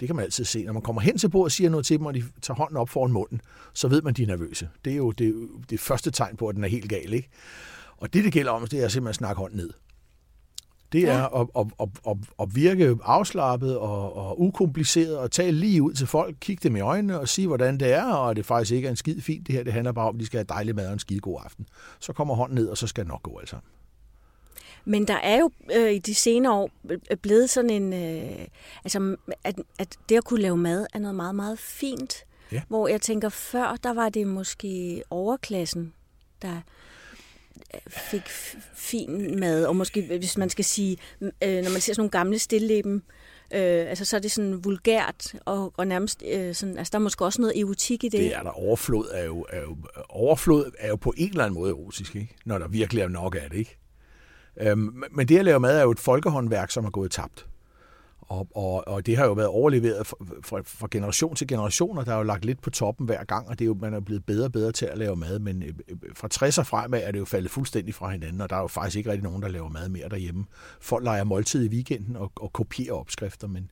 Det 0.00 0.08
kan 0.08 0.16
man 0.16 0.24
altid 0.24 0.44
se. 0.44 0.64
Når 0.64 0.72
man 0.72 0.82
kommer 0.82 1.02
hen 1.02 1.18
til 1.18 1.28
bordet 1.28 1.44
og 1.44 1.52
siger 1.52 1.70
noget 1.70 1.86
til 1.86 1.98
dem, 1.98 2.06
og 2.06 2.14
de 2.14 2.24
tager 2.42 2.56
hånden 2.58 2.76
op 2.76 2.88
foran 2.88 3.12
munden, 3.12 3.40
så 3.74 3.88
ved 3.88 4.02
man, 4.02 4.14
de 4.14 4.22
er 4.22 4.26
nervøse. 4.26 4.68
Det 4.84 4.92
er 4.92 4.96
jo 4.96 5.10
det, 5.10 5.48
det 5.70 5.80
første 5.80 6.10
tegn 6.10 6.36
på, 6.36 6.48
at 6.48 6.54
den 6.54 6.64
er 6.64 6.68
helt 6.68 6.88
gal. 6.88 7.12
Ikke? 7.12 7.28
Og 7.96 8.14
det, 8.14 8.24
det 8.24 8.32
gælder 8.32 8.52
om, 8.52 8.66
det 8.66 8.84
er 8.84 8.88
simpelthen 8.88 9.08
at 9.08 9.14
snakke 9.14 9.38
hånden 9.38 9.56
ned. 9.56 9.70
Det 10.92 11.08
er 11.08 11.18
Ja. 11.18 11.40
at, 11.40 11.46
at, 11.58 11.66
at, 11.80 11.88
at, 12.08 12.16
at 12.40 12.54
virke 12.54 12.96
afslappet 13.02 13.78
og, 13.78 14.16
og 14.16 14.40
ukompliceret 14.40 15.18
og 15.18 15.30
tale 15.30 15.56
lige 15.56 15.82
ud 15.82 15.92
til 15.92 16.06
folk, 16.06 16.36
kigge 16.40 16.68
dem 16.68 16.76
i 16.76 16.80
øjnene 16.80 17.20
og 17.20 17.28
sige, 17.28 17.46
hvordan 17.46 17.80
det 17.80 17.92
er, 17.92 18.04
og 18.04 18.30
at 18.30 18.36
det 18.36 18.46
faktisk 18.46 18.72
ikke 18.72 18.86
er 18.86 18.90
en 18.90 18.96
skid 18.96 19.20
fint. 19.20 19.46
Det 19.46 19.54
her 19.54 19.62
det 19.62 19.72
handler 19.72 19.92
bare 19.92 20.08
om, 20.08 20.16
at 20.16 20.20
de 20.20 20.26
skal 20.26 20.38
have 20.38 20.46
dejlig 20.48 20.74
mad 20.74 20.86
og 20.86 20.92
en 20.92 20.98
skide 20.98 21.20
god 21.20 21.40
aften. 21.44 21.66
Så 22.00 22.12
kommer 22.12 22.34
hånden 22.34 22.54
ned, 22.54 22.68
og 22.68 22.76
så 22.78 22.86
skal 22.86 23.04
det 23.04 23.08
nok 23.08 23.22
gå 23.22 23.38
alt 23.38 23.48
sammen. 23.48 23.64
Men 24.84 25.06
der 25.06 25.16
er 25.16 25.38
jo 25.38 25.50
øh, 25.76 25.92
i 25.92 25.98
de 25.98 26.14
senere 26.14 26.52
år 26.52 26.70
blevet 27.22 27.50
sådan 27.50 27.70
en... 27.70 27.92
Øh, 27.92 28.46
altså, 28.84 29.16
at, 29.44 29.54
at 29.78 29.96
det 30.08 30.16
at 30.16 30.24
kunne 30.24 30.42
lave 30.42 30.56
mad 30.56 30.86
er 30.94 30.98
noget 30.98 31.14
meget, 31.14 31.34
meget 31.34 31.58
fint. 31.58 32.24
Ja. 32.52 32.62
Hvor 32.68 32.88
jeg 32.88 33.00
tænker, 33.00 33.28
før 33.28 33.76
der 33.82 33.94
var 33.94 34.08
det 34.08 34.26
måske 34.26 35.02
overklassen, 35.10 35.92
der 36.42 36.60
fik 37.88 38.22
fin 38.74 39.40
mad. 39.40 39.64
Og 39.64 39.76
måske, 39.76 40.18
hvis 40.18 40.38
man 40.38 40.50
skal 40.50 40.64
sige, 40.64 40.96
øh, 41.20 41.30
når 41.40 41.70
man 41.70 41.80
ser 41.80 41.80
sådan 41.80 42.00
nogle 42.00 42.10
gamle 42.10 42.38
stilleben, 42.38 43.02
øh, 43.54 43.60
altså 43.88 44.04
så 44.04 44.16
er 44.16 44.20
det 44.20 44.32
sådan 44.32 44.64
vulgært, 44.64 45.34
og, 45.44 45.72
og 45.76 45.86
nærmest 45.86 46.22
øh, 46.26 46.54
sådan, 46.54 46.78
altså 46.78 46.90
der 46.90 46.98
er 46.98 47.02
måske 47.02 47.24
også 47.24 47.40
noget 47.40 47.60
erotik 47.60 48.04
i 48.04 48.08
det. 48.08 48.20
Det 48.20 48.36
er 48.36 48.42
der. 48.42 48.50
Overflod 48.50 49.08
er 49.12 49.24
jo, 49.24 49.46
er 49.50 49.60
jo, 49.60 49.76
overflod 50.08 50.70
er 50.78 50.88
jo 50.88 50.96
på 50.96 51.14
en 51.16 51.28
eller 51.28 51.44
anden 51.44 51.60
måde 51.60 51.70
erotisk, 51.70 52.16
ikke? 52.16 52.36
når 52.44 52.58
der 52.58 52.68
virkelig 52.68 53.02
er 53.02 53.08
nok 53.08 53.36
af 53.42 53.50
det. 53.50 53.58
Ikke? 53.58 53.78
Øhm, 54.60 55.02
men 55.10 55.28
det 55.28 55.38
at 55.38 55.44
lave 55.44 55.60
mad 55.60 55.78
er 55.78 55.82
jo 55.82 55.90
et 55.90 55.98
folkehåndværk, 55.98 56.70
som 56.70 56.84
er 56.84 56.90
gået 56.90 57.10
tabt. 57.10 57.46
Og, 58.28 58.48
og, 58.54 58.88
og 58.88 59.06
det 59.06 59.16
har 59.16 59.24
jo 59.24 59.32
været 59.32 59.48
overleveret 59.48 60.06
fra, 60.06 60.16
fra, 60.42 60.60
fra 60.64 60.88
generation 60.90 61.34
til 61.36 61.46
generation, 61.46 61.98
og 61.98 62.06
der 62.06 62.12
er 62.12 62.16
jo 62.16 62.22
lagt 62.22 62.44
lidt 62.44 62.62
på 62.62 62.70
toppen 62.70 63.06
hver 63.06 63.24
gang, 63.24 63.48
og 63.48 63.58
det 63.58 63.64
er 63.64 63.66
jo, 63.66 63.76
man 63.80 63.94
er 63.94 64.00
blevet 64.00 64.26
bedre 64.26 64.44
og 64.44 64.52
bedre 64.52 64.72
til 64.72 64.86
at 64.86 64.98
lave 64.98 65.16
mad, 65.16 65.38
men 65.38 65.62
øh, 65.62 65.68
øh, 65.88 65.96
fra 66.14 66.28
60'er 66.34 66.62
fremad 66.62 67.00
er 67.04 67.10
det 67.10 67.18
jo 67.18 67.24
faldet 67.24 67.50
fuldstændig 67.50 67.94
fra 67.94 68.10
hinanden, 68.10 68.40
og 68.40 68.50
der 68.50 68.56
er 68.56 68.60
jo 68.60 68.66
faktisk 68.66 68.96
ikke 68.96 69.10
rigtig 69.10 69.24
nogen, 69.24 69.42
der 69.42 69.48
laver 69.48 69.68
mad 69.68 69.88
mere 69.88 70.08
derhjemme. 70.08 70.44
Folk 70.80 71.04
leger 71.04 71.24
måltid 71.24 71.64
i 71.64 71.68
weekenden 71.68 72.16
og, 72.16 72.32
og 72.36 72.52
kopierer 72.52 72.94
opskrifter, 72.94 73.48
men 73.48 73.70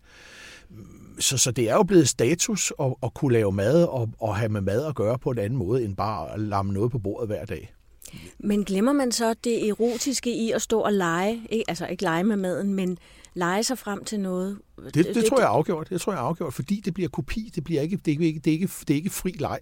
mm, 0.70 1.20
så, 1.20 1.38
så 1.38 1.50
det 1.50 1.70
er 1.70 1.75
jo 1.75 1.82
blevet 1.82 2.08
status 2.08 2.73
at, 2.80 2.94
at 3.02 3.14
kunne 3.14 3.32
lave 3.32 3.52
mad 3.52 3.84
og, 3.84 4.08
og 4.20 4.37
have 4.37 4.49
med 4.49 4.61
mad 4.61 4.87
at 4.87 4.94
gøre 4.94 5.18
på 5.18 5.30
en 5.30 5.38
anden 5.38 5.58
måde, 5.58 5.84
end 5.84 5.96
bare 5.96 6.32
at 6.32 6.40
lamme 6.40 6.73
noget 6.73 6.92
på 6.92 6.99
bordet 6.99 7.28
hver 7.28 7.44
dag. 7.44 7.75
Men 8.38 8.64
glemmer 8.64 8.92
man 8.92 9.12
så 9.12 9.34
det 9.44 9.68
erotiske 9.68 10.34
i 10.34 10.50
at 10.50 10.62
stå 10.62 10.80
og 10.80 10.92
lege, 10.92 11.42
ikke, 11.50 11.64
altså 11.68 11.87
ikke 11.87 12.02
lege 12.02 12.25
med 12.25 12.37
maden, 12.37 12.75
men 12.75 12.99
lege 13.34 13.62
sig 13.62 13.78
frem 13.78 14.04
til 14.04 14.20
noget? 14.20 14.58
Det, 14.84 14.94
det, 14.94 15.14
det 15.14 15.24
tror 15.24 15.38
jeg 15.38 15.44
er 15.44 15.50
afgjort. 15.50 15.90
Det 15.90 16.00
tror 16.00 16.12
jeg 16.12 16.18
er 16.18 16.24
afgjort, 16.24 16.54
fordi 16.54 16.82
det 16.84 16.94
bliver 16.94 17.08
kopi. 17.08 17.52
Det 17.54 17.64
bliver 17.64 17.82
ikke, 17.82 17.96
det 17.96 18.08
er 18.08 18.26
ikke, 18.26 18.38
det 18.38 18.50
er 18.50 18.52
ikke, 18.52 18.70
det 18.80 18.90
er 18.90 18.94
ikke 18.94 19.10
fri 19.10 19.30
leg. 19.30 19.58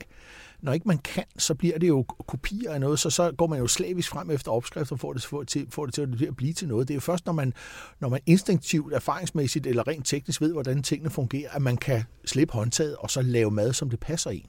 Når 0.60 0.72
ikke 0.72 0.88
man 0.88 0.98
kan, 0.98 1.24
så 1.38 1.54
bliver 1.54 1.78
det 1.78 1.88
jo 1.88 2.02
kopier 2.02 2.72
af 2.72 2.80
noget, 2.80 2.98
så, 2.98 3.10
så 3.10 3.32
går 3.38 3.46
man 3.46 3.58
jo 3.58 3.66
slavisk 3.66 4.08
frem 4.08 4.30
efter 4.30 4.52
opskrifter 4.52 4.96
for 4.96 5.12
det, 5.12 5.24
for, 5.24 5.42
til, 5.42 5.66
for 5.70 5.84
det 5.86 5.94
til 5.94 6.26
at 6.26 6.36
blive 6.36 6.52
til 6.52 6.68
noget. 6.68 6.88
Det 6.88 6.94
er 6.94 6.96
jo 6.96 7.00
først, 7.00 7.26
når 7.26 7.32
man, 7.32 7.52
når 8.00 8.08
man 8.08 8.20
instinktivt, 8.26 8.92
erfaringsmæssigt 8.92 9.66
eller 9.66 9.88
rent 9.88 10.06
teknisk 10.06 10.40
ved, 10.40 10.52
hvordan 10.52 10.82
tingene 10.82 11.10
fungerer, 11.10 11.50
at 11.50 11.62
man 11.62 11.76
kan 11.76 12.04
slippe 12.24 12.54
håndtaget 12.54 12.96
og 12.96 13.10
så 13.10 13.22
lave 13.22 13.50
mad, 13.50 13.72
som 13.72 13.90
det 13.90 14.00
passer 14.00 14.30
en. 14.30 14.46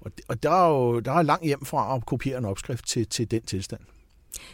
Og, 0.00 0.12
og 0.28 0.42
der 0.42 0.50
er 0.50 0.68
jo 0.68 1.00
der 1.00 1.12
er 1.12 1.22
langt 1.22 1.44
hjem 1.44 1.64
fra 1.64 1.96
at 1.96 2.06
kopiere 2.06 2.38
en 2.38 2.44
opskrift 2.44 2.86
til, 2.86 3.06
til 3.06 3.30
den 3.30 3.42
tilstand. 3.42 3.80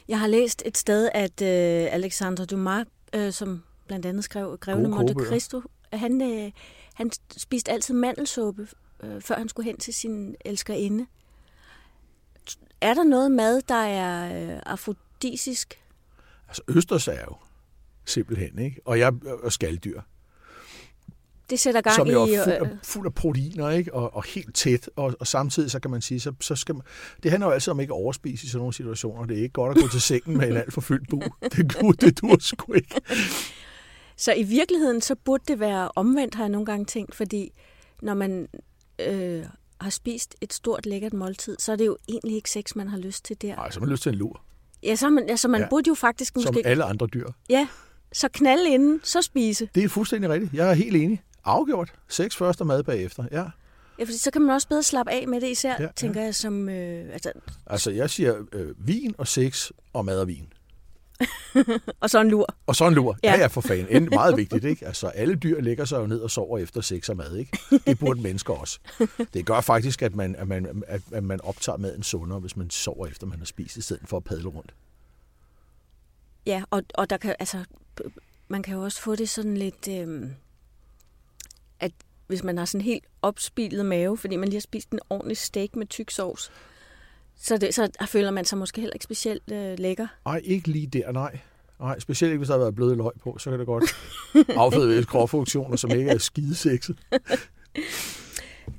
Jeg 0.08 0.20
har 0.20 0.26
læst 0.26 0.62
et 0.66 0.78
sted, 0.78 1.08
at 1.14 1.42
øh, 1.42 1.94
Alexandre 1.94 2.44
Dumas, 2.44 2.86
øh, 3.14 3.32
som 3.32 3.62
blandt 3.86 4.06
andet 4.06 4.24
skrev 4.24 4.58
Grevene 4.60 4.88
Gode 4.88 5.14
Monte. 5.14 5.28
Cristo, 5.28 5.62
Han, 5.92 6.22
øh, 6.22 6.52
han 6.94 7.10
spiste 7.36 7.72
altid 7.72 7.94
mandelsuppe, 7.94 8.68
øh, 9.02 9.20
før 9.20 9.34
han 9.34 9.48
skulle 9.48 9.64
hen 9.66 9.76
til 9.76 9.94
sin 9.94 10.36
elskerinde. 10.44 11.06
Er 12.80 12.94
der 12.94 13.04
noget 13.04 13.30
mad, 13.32 13.62
der 13.68 13.74
er 13.74 14.42
øh, 14.54 14.62
afrodisisk? 14.66 15.80
Altså 16.48 16.62
østers 16.68 17.08
er 17.08 17.24
jo 17.30 17.36
simpelthen, 18.04 18.58
ikke? 18.58 18.80
Og 18.84 18.98
jeg 18.98 19.12
og 19.42 19.52
skalddyr. 19.52 20.00
Det 21.50 21.60
sætter 21.60 21.80
gang 21.80 21.96
som 21.96 22.06
i... 22.06 22.10
er 22.10 22.44
fuld 22.44 22.54
øh, 22.54 22.60
af, 22.60 22.78
fuld 22.82 23.06
af 23.06 23.14
proteiner, 23.14 23.70
ikke? 23.70 23.94
Og, 23.94 24.14
og 24.16 24.24
helt 24.24 24.54
tæt. 24.54 24.90
Og, 24.96 25.14
og 25.20 25.26
samtidig, 25.26 25.70
så 25.70 25.80
kan 25.80 25.90
man 25.90 26.02
sige, 26.02 26.20
så, 26.20 26.32
så 26.40 26.56
skal 26.56 26.74
man, 26.74 26.82
det 27.22 27.30
handler 27.30 27.46
jo 27.46 27.52
altid 27.52 27.70
om 27.70 27.80
ikke 27.80 27.92
at 27.92 27.96
overspise 27.96 28.44
i 28.44 28.48
sådan 28.48 28.58
nogle 28.58 28.74
situationer. 28.74 29.26
Det 29.26 29.38
er 29.38 29.42
ikke 29.42 29.52
godt 29.52 29.78
at 29.78 29.82
gå 29.82 29.88
til 29.88 30.00
sengen 30.00 30.38
med 30.38 30.48
en 30.48 30.56
alt 30.56 30.72
for 30.72 30.80
fyldt 30.80 31.08
bu. 31.08 31.22
Det, 31.42 32.00
det 32.00 32.20
dur 32.20 32.36
sgu 32.40 32.72
ikke. 32.72 33.00
Så 34.16 34.32
i 34.34 34.42
virkeligheden, 34.42 35.00
så 35.00 35.14
burde 35.14 35.44
det 35.48 35.60
være 35.60 35.90
omvendt, 35.96 36.34
har 36.34 36.42
jeg 36.44 36.48
nogle 36.50 36.66
gange 36.66 36.84
tænkt, 36.84 37.14
fordi 37.14 37.52
når 38.02 38.14
man 38.14 38.48
øh, 38.98 39.44
har 39.80 39.90
spist 39.90 40.34
et 40.40 40.52
stort, 40.52 40.86
lækkert 40.86 41.12
måltid, 41.12 41.56
så 41.58 41.72
er 41.72 41.76
det 41.76 41.86
jo 41.86 41.96
egentlig 42.08 42.36
ikke 42.36 42.50
sex, 42.50 42.74
man 42.74 42.88
har 42.88 42.98
lyst 42.98 43.24
til 43.24 43.42
der. 43.42 43.56
Nej, 43.56 43.70
så 43.70 43.80
har 43.80 43.86
man 43.86 43.90
lyst 43.92 44.02
til 44.02 44.12
en 44.12 44.18
lur, 44.18 44.40
Ja, 44.82 44.96
så, 44.96 45.10
man, 45.10 45.30
altså, 45.30 45.48
man 45.48 45.60
Ja. 45.60 45.66
burde 45.70 45.88
jo 45.88 45.94
faktisk 45.94 46.32
som 46.42 46.54
måske... 46.54 46.66
alle 46.66 46.84
andre 46.84 47.06
dyr. 47.06 47.26
Ja, 47.48 47.68
så 48.12 48.28
knalde 48.28 48.68
inden, 48.70 49.00
så 49.04 49.22
spise. 49.22 49.68
Det 49.74 49.84
er 49.84 49.88
fuldstændig 49.88 50.30
rigtigt. 50.30 50.52
Jeg 50.54 50.70
er 50.70 50.74
helt 50.74 50.96
enig. 50.96 51.22
Afgjort. 51.44 51.92
Sex 52.08 52.36
først 52.36 52.60
og 52.60 52.66
mad 52.66 52.82
bagefter. 52.82 53.24
Ja. 53.32 53.44
Ja, 53.98 54.04
fordi 54.04 54.18
så 54.18 54.30
kan 54.30 54.42
man 54.42 54.50
også 54.54 54.68
bedre 54.68 54.82
slappe 54.82 55.12
af 55.12 55.28
med 55.28 55.40
det, 55.40 55.48
især, 55.48 55.68
Ja, 55.70 55.76
ja, 55.78 55.82
ja. 55.82 55.88
tænker 55.96 56.22
jeg, 56.22 56.34
som... 56.34 56.68
Øh, 56.68 57.12
altså, 57.12 57.32
Altså, 57.66 57.90
jeg 57.90 58.10
siger 58.10 58.34
øh, 58.52 58.86
vin 58.88 59.14
og 59.18 59.28
sex 59.28 59.70
og 59.92 60.04
mad 60.04 60.20
og 60.20 60.28
vin. 60.28 60.52
og 62.00 62.10
så 62.10 62.20
en 62.20 62.28
lur. 62.28 62.46
Og 62.66 62.76
så 62.76 62.86
en 62.88 62.94
lur. 62.94 63.18
Ja, 63.24 63.38
Ja. 63.38 63.46
for 63.46 63.60
fanden. 63.60 63.86
End 63.96 64.08
meget 64.08 64.36
vigtigt, 64.36 64.64
ikke? 64.64 64.86
Altså, 64.86 65.06
alle 65.08 65.34
dyr 65.34 65.60
lægger 65.60 65.84
sig 65.84 65.98
jo 66.00 66.06
ned 66.06 66.20
og 66.20 66.30
sover 66.30 66.58
efter 66.58 66.80
sex 66.80 67.08
og 67.08 67.16
mad, 67.16 67.36
ikke? 67.36 67.58
Det 67.86 67.98
burde 67.98 68.20
mennesker 68.28 68.54
også. 68.54 68.78
Det 69.34 69.46
gør 69.46 69.60
faktisk, 69.60 70.02
at 70.02 70.14
man, 70.14 70.36
at 70.36 70.48
man, 70.48 70.82
at, 70.86 71.02
at 71.12 71.24
man 71.24 71.40
optager 71.40 71.76
maden 71.78 72.02
sundere, 72.02 72.38
hvis 72.40 72.56
man 72.56 72.70
sover 72.70 73.06
efter, 73.06 73.26
man 73.26 73.38
har 73.38 73.46
spist, 73.46 73.76
i 73.76 73.80
stedet 73.82 74.08
for 74.08 74.16
at 74.16 74.24
padle 74.24 74.48
rundt. 74.48 74.74
Ja, 76.46 76.62
og, 76.70 76.82
og 76.94 77.10
der 77.10 77.16
kan, 77.16 77.34
altså, 77.38 77.64
man 78.48 78.62
kan 78.62 78.74
jo 78.74 78.82
også 78.82 79.00
få 79.02 79.16
det 79.16 79.28
sådan 79.28 79.56
lidt, 79.56 79.88
øh, 79.88 80.22
at 81.80 81.92
hvis 82.26 82.42
man 82.44 82.58
har 82.58 82.64
sådan 82.64 82.84
helt 82.84 83.04
opspilet 83.22 83.86
mave, 83.86 84.18
fordi 84.18 84.36
man 84.36 84.48
lige 84.48 84.56
har 84.56 84.60
spist 84.60 84.90
en 84.90 85.00
ordentlig 85.10 85.36
steak 85.36 85.76
med 85.76 85.86
tyk 85.86 86.10
sovs, 86.10 86.52
så, 87.42 87.56
det, 87.56 87.74
så 87.74 87.90
føler 88.06 88.30
man 88.30 88.44
sig 88.44 88.58
måske 88.58 88.80
heller 88.80 88.94
ikke 88.94 89.04
specielt 89.04 89.52
øh, 89.52 89.78
lækker. 89.78 90.06
Ej, 90.26 90.40
ikke 90.44 90.68
lige 90.68 90.86
der, 90.86 91.12
nej. 91.12 91.38
Nej, 91.80 91.98
specielt 91.98 92.30
ikke, 92.30 92.38
hvis 92.38 92.48
der 92.48 92.54
har 92.54 92.58
været 92.58 92.74
bløde 92.74 92.96
løg 92.96 93.12
på, 93.22 93.38
så 93.38 93.50
kan 93.50 93.58
det 93.58 93.66
godt 93.66 93.84
afføde 94.62 95.04
kropfunktioner, 95.04 95.76
som 95.76 95.90
ikke 95.90 96.10
er 96.10 96.18
skidesexet. 96.18 96.98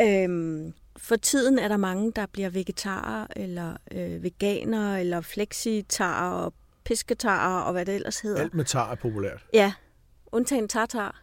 Øhm, 0.02 0.74
for 0.98 1.16
tiden 1.16 1.60
er 1.60 1.68
der 1.68 1.78
mange, 1.78 2.12
der 2.16 2.26
bliver 2.26 2.50
vegetarer, 2.50 3.28
eller 3.36 3.78
øh, 3.92 4.24
veganere, 4.24 5.00
eller 5.00 5.22
flexitarer, 5.22 6.32
og 6.32 6.54
pisketarer, 6.84 7.62
og 7.62 7.72
hvad 7.72 7.86
det 7.86 7.96
ellers 7.96 8.20
hedder. 8.20 8.42
Alt 8.42 8.54
med 8.54 8.66
tar 8.66 8.92
er 8.92 8.96
populært. 8.96 9.46
Ja, 9.54 9.74
undtagen 10.32 10.68
tartar. 10.68 11.22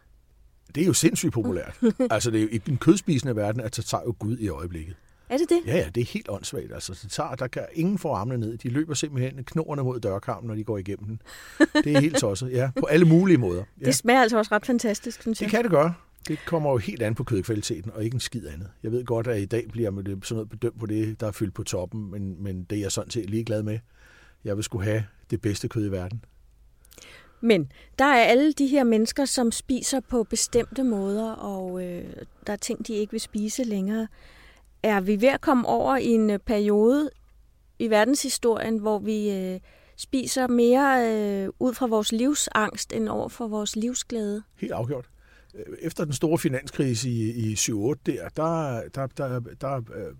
Det 0.75 0.83
er 0.83 0.87
jo 0.87 0.93
sindssygt 0.93 1.33
populært. 1.33 1.79
altså, 2.11 2.31
det 2.31 2.37
er 2.37 2.41
jo 2.41 2.49
i 2.51 2.57
den 2.57 2.77
kødspisende 2.77 3.35
verden, 3.35 3.61
at 3.61 3.71
tager 3.71 4.03
jo 4.05 4.15
Gud 4.19 4.37
i 4.37 4.49
øjeblikket. 4.49 4.95
Er 5.31 5.37
det 5.37 5.49
det? 5.49 5.59
Ja, 5.65 5.77
ja, 5.77 5.89
det 5.95 6.01
er 6.01 6.05
helt 6.05 6.29
åndssvagt. 6.29 6.73
Altså, 6.73 6.99
det 7.03 7.11
tager, 7.11 7.35
der 7.35 7.47
kan 7.47 7.65
ingen 7.73 7.97
få 7.97 8.11
armene 8.13 8.37
ned. 8.37 8.57
De 8.57 8.69
løber 8.69 8.93
simpelthen 8.93 9.43
knoerne 9.43 9.83
mod 9.83 9.99
dørkarmen, 9.99 10.47
når 10.47 10.55
de 10.55 10.63
går 10.63 10.77
igennem 10.77 11.05
den. 11.07 11.21
Det 11.83 11.95
er 11.95 11.99
helt 11.99 12.17
tosset, 12.17 12.51
ja. 12.51 12.71
På 12.79 12.85
alle 12.85 13.05
mulige 13.05 13.37
måder. 13.37 13.63
Ja. 13.81 13.85
Det 13.85 13.95
smager 13.95 14.21
altså 14.21 14.37
også 14.37 14.55
ret 14.55 14.65
fantastisk, 14.65 15.21
synes 15.21 15.37
Det 15.37 15.41
jeg. 15.43 15.51
kan 15.51 15.63
det 15.63 15.71
gøre. 15.71 15.93
Det 16.27 16.39
kommer 16.45 16.71
jo 16.71 16.77
helt 16.77 17.01
an 17.01 17.15
på 17.15 17.23
kødkvaliteten, 17.23 17.91
og 17.95 18.03
ikke 18.03 18.15
en 18.15 18.19
skid 18.19 18.47
andet. 18.47 18.69
Jeg 18.83 18.91
ved 18.91 19.05
godt, 19.05 19.27
at 19.27 19.41
i 19.41 19.45
dag 19.45 19.65
bliver 19.71 19.91
man 19.91 20.05
det- 20.05 20.25
sådan 20.25 20.35
noget 20.35 20.49
bedømt 20.49 20.79
på 20.79 20.85
det, 20.85 21.19
der 21.19 21.27
er 21.27 21.31
fyldt 21.31 21.53
på 21.53 21.63
toppen, 21.63 22.11
men, 22.11 22.43
men 22.43 22.63
det 22.63 22.77
er 22.77 22.81
jeg 22.81 22.91
sådan 22.91 23.11
set 23.11 23.29
ligeglad 23.29 23.63
med. 23.63 23.79
Jeg 24.43 24.55
vil 24.55 24.63
skulle 24.63 24.85
have 24.85 25.03
det 25.29 25.41
bedste 25.41 25.67
kød 25.67 25.85
i 25.87 25.91
verden. 25.91 26.23
Men 27.41 27.71
der 27.99 28.05
er 28.05 28.23
alle 28.23 28.53
de 28.53 28.67
her 28.67 28.83
mennesker, 28.83 29.25
som 29.25 29.51
spiser 29.51 29.99
på 29.99 30.23
bestemte 30.23 30.83
måder, 30.83 31.31
og 31.31 31.83
øh, 31.85 32.03
der 32.47 32.53
er 32.53 32.57
ting, 32.57 32.87
de 32.87 32.93
ikke 32.93 33.11
vil 33.11 33.21
spise 33.21 33.63
længere. 33.63 34.07
Er 34.83 35.01
vi 35.01 35.21
ved 35.21 35.29
at 35.29 35.41
komme 35.41 35.67
over 35.67 35.97
i 35.97 36.05
en 36.05 36.29
øh, 36.29 36.39
periode 36.39 37.09
i 37.79 37.89
verdenshistorien, 37.89 38.77
hvor 38.77 38.99
vi 38.99 39.31
øh, 39.31 39.59
spiser 39.97 40.47
mere 40.47 41.09
øh, 41.09 41.49
ud 41.59 41.73
fra 41.73 41.87
vores 41.87 42.11
livsangst, 42.11 42.93
end 42.93 43.09
over 43.09 43.29
for 43.29 43.47
vores 43.47 43.75
livsglæde? 43.75 44.43
Helt 44.55 44.73
afgjort. 44.73 45.09
Øh, 45.55 45.77
efter 45.81 46.05
den 46.05 46.13
store 46.13 46.37
finanskrise 46.37 47.09
i, 47.09 47.51
i 47.51 47.53
7-8 47.53 47.93
der, 48.05 48.29
der, 48.35 48.81
der, 48.95 49.07
der, 49.07 49.39
der 49.61 49.77
øh, 49.77 50.13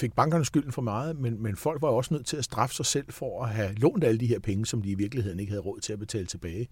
fik 0.00 0.12
bankerne 0.12 0.44
skylden 0.44 0.72
for 0.72 0.82
meget, 0.82 1.18
men, 1.18 1.42
men 1.42 1.56
folk 1.56 1.82
var 1.82 1.88
også 1.88 2.14
nødt 2.14 2.26
til 2.26 2.36
at 2.36 2.44
straffe 2.44 2.74
sig 2.74 2.86
selv 2.86 3.06
for 3.10 3.44
at 3.44 3.50
have 3.50 3.74
lånt 3.74 4.04
alle 4.04 4.20
de 4.20 4.26
her 4.26 4.38
penge, 4.38 4.66
som 4.66 4.82
de 4.82 4.90
i 4.90 4.94
virkeligheden 4.94 5.40
ikke 5.40 5.50
havde 5.50 5.62
råd 5.62 5.80
til 5.80 5.92
at 5.92 5.98
betale 5.98 6.26
tilbage. 6.26 6.68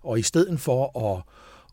Og 0.00 0.18
i 0.18 0.22
stedet 0.22 0.60
for 0.60 1.14
at 1.14 1.22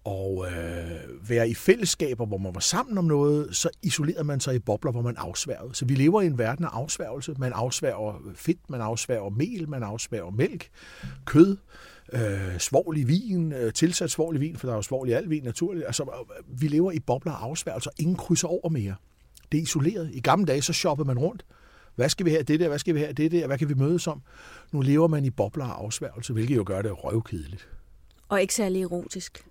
og 0.04 0.46
øh, 0.48 1.30
være 1.30 1.50
i 1.50 1.54
fællesskaber, 1.54 2.26
hvor 2.26 2.38
man 2.38 2.54
var 2.56 2.60
sammen 2.60 2.98
om 2.98 3.06
noget, 3.06 3.56
så 3.56 3.70
isolerede 3.82 4.24
man 4.24 4.40
sig 4.40 4.56
i 4.56 4.60
bobler, 4.60 4.92
hvor 4.92 5.02
man 5.02 5.16
afsværgede. 5.18 5.76
Så 5.76 5.86
vi 5.86 5.96
lever 5.96 6.22
i 6.22 6.26
en 6.26 6.38
verden 6.38 6.66
af 6.66 6.70
afsværgelse. 6.70 7.36
Man 7.38 7.54
afsværger 7.54 8.14
fedt, 8.36 8.70
man 8.70 8.82
afsværger 8.82 9.30
mel, 9.30 9.70
man 9.70 9.84
afsværger 9.84 10.32
mælk, 10.32 10.70
kød, 11.26 11.58
øh, 12.14 12.58
svovl 12.60 12.98
i 12.98 13.04
vin, 13.04 13.54
øh, 13.54 13.74
tilsat 13.74 14.12
svovl 14.12 14.36
i 14.36 14.40
vin, 14.40 14.56
for 14.56 14.68
der 14.68 14.74
er 14.74 14.78
jo 14.78 14.82
svovl 14.82 15.10
i 15.10 15.12
al 15.12 15.30
vin 15.30 15.44
naturligt. 15.44 15.86
Altså, 15.86 16.04
øh, 16.04 16.62
vi 16.62 16.68
lever 16.68 16.92
i 16.92 17.00
bobler 17.00 17.32
af 17.32 17.44
afsværgelser. 17.46 17.92
Ingen 18.00 18.16
krydser 18.16 18.48
over 18.48 18.70
mere. 18.70 18.96
Det 19.52 19.58
er 19.58 19.62
isoleret. 19.62 20.10
I 20.14 20.20
gamle 20.20 20.46
dage, 20.46 20.62
så 20.62 20.74
shoppede 20.74 21.08
man 21.08 21.20
rundt. 21.20 21.46
Hvad 21.96 22.10
skal 22.10 22.26
vi 22.26 22.32
have 22.32 22.44
det 22.44 22.60
der? 22.60 22.68
Hvad 22.68 22.80
skal 22.80 22.96
vi 22.96 23.00
have 23.00 23.14
det 23.14 23.32
der? 23.32 23.48
Hvad 23.48 23.58
kan 23.58 23.70
vi 23.70 23.74
mødes 23.74 24.08
om? 24.08 24.22
Nu 24.72 24.82
lever 24.82 25.08
man 25.08 25.26
i 25.26 25.30
bobler 25.30 25.66
af 25.66 25.84
afsværgelse, 25.84 26.34
hvilket 26.34 26.56
jo 26.56 26.64
gør 26.66 26.82
det 26.82 27.04
røvkedeligt. 27.04 27.70
Og 28.30 28.42
ikke 28.42 28.54
særlig 28.54 28.82
erotisk. 28.82 29.46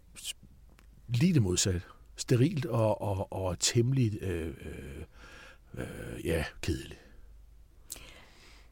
Lige 1.14 1.34
det 1.34 1.42
modsatte. 1.42 1.82
Sterilt 2.16 2.66
og, 2.66 3.02
og, 3.02 3.32
og 3.32 3.58
temmelig 3.58 4.22
øh, 4.22 4.46
øh, 4.46 5.02
øh 5.78 6.26
ja, 6.26 6.44
kedeligt. 6.62 7.00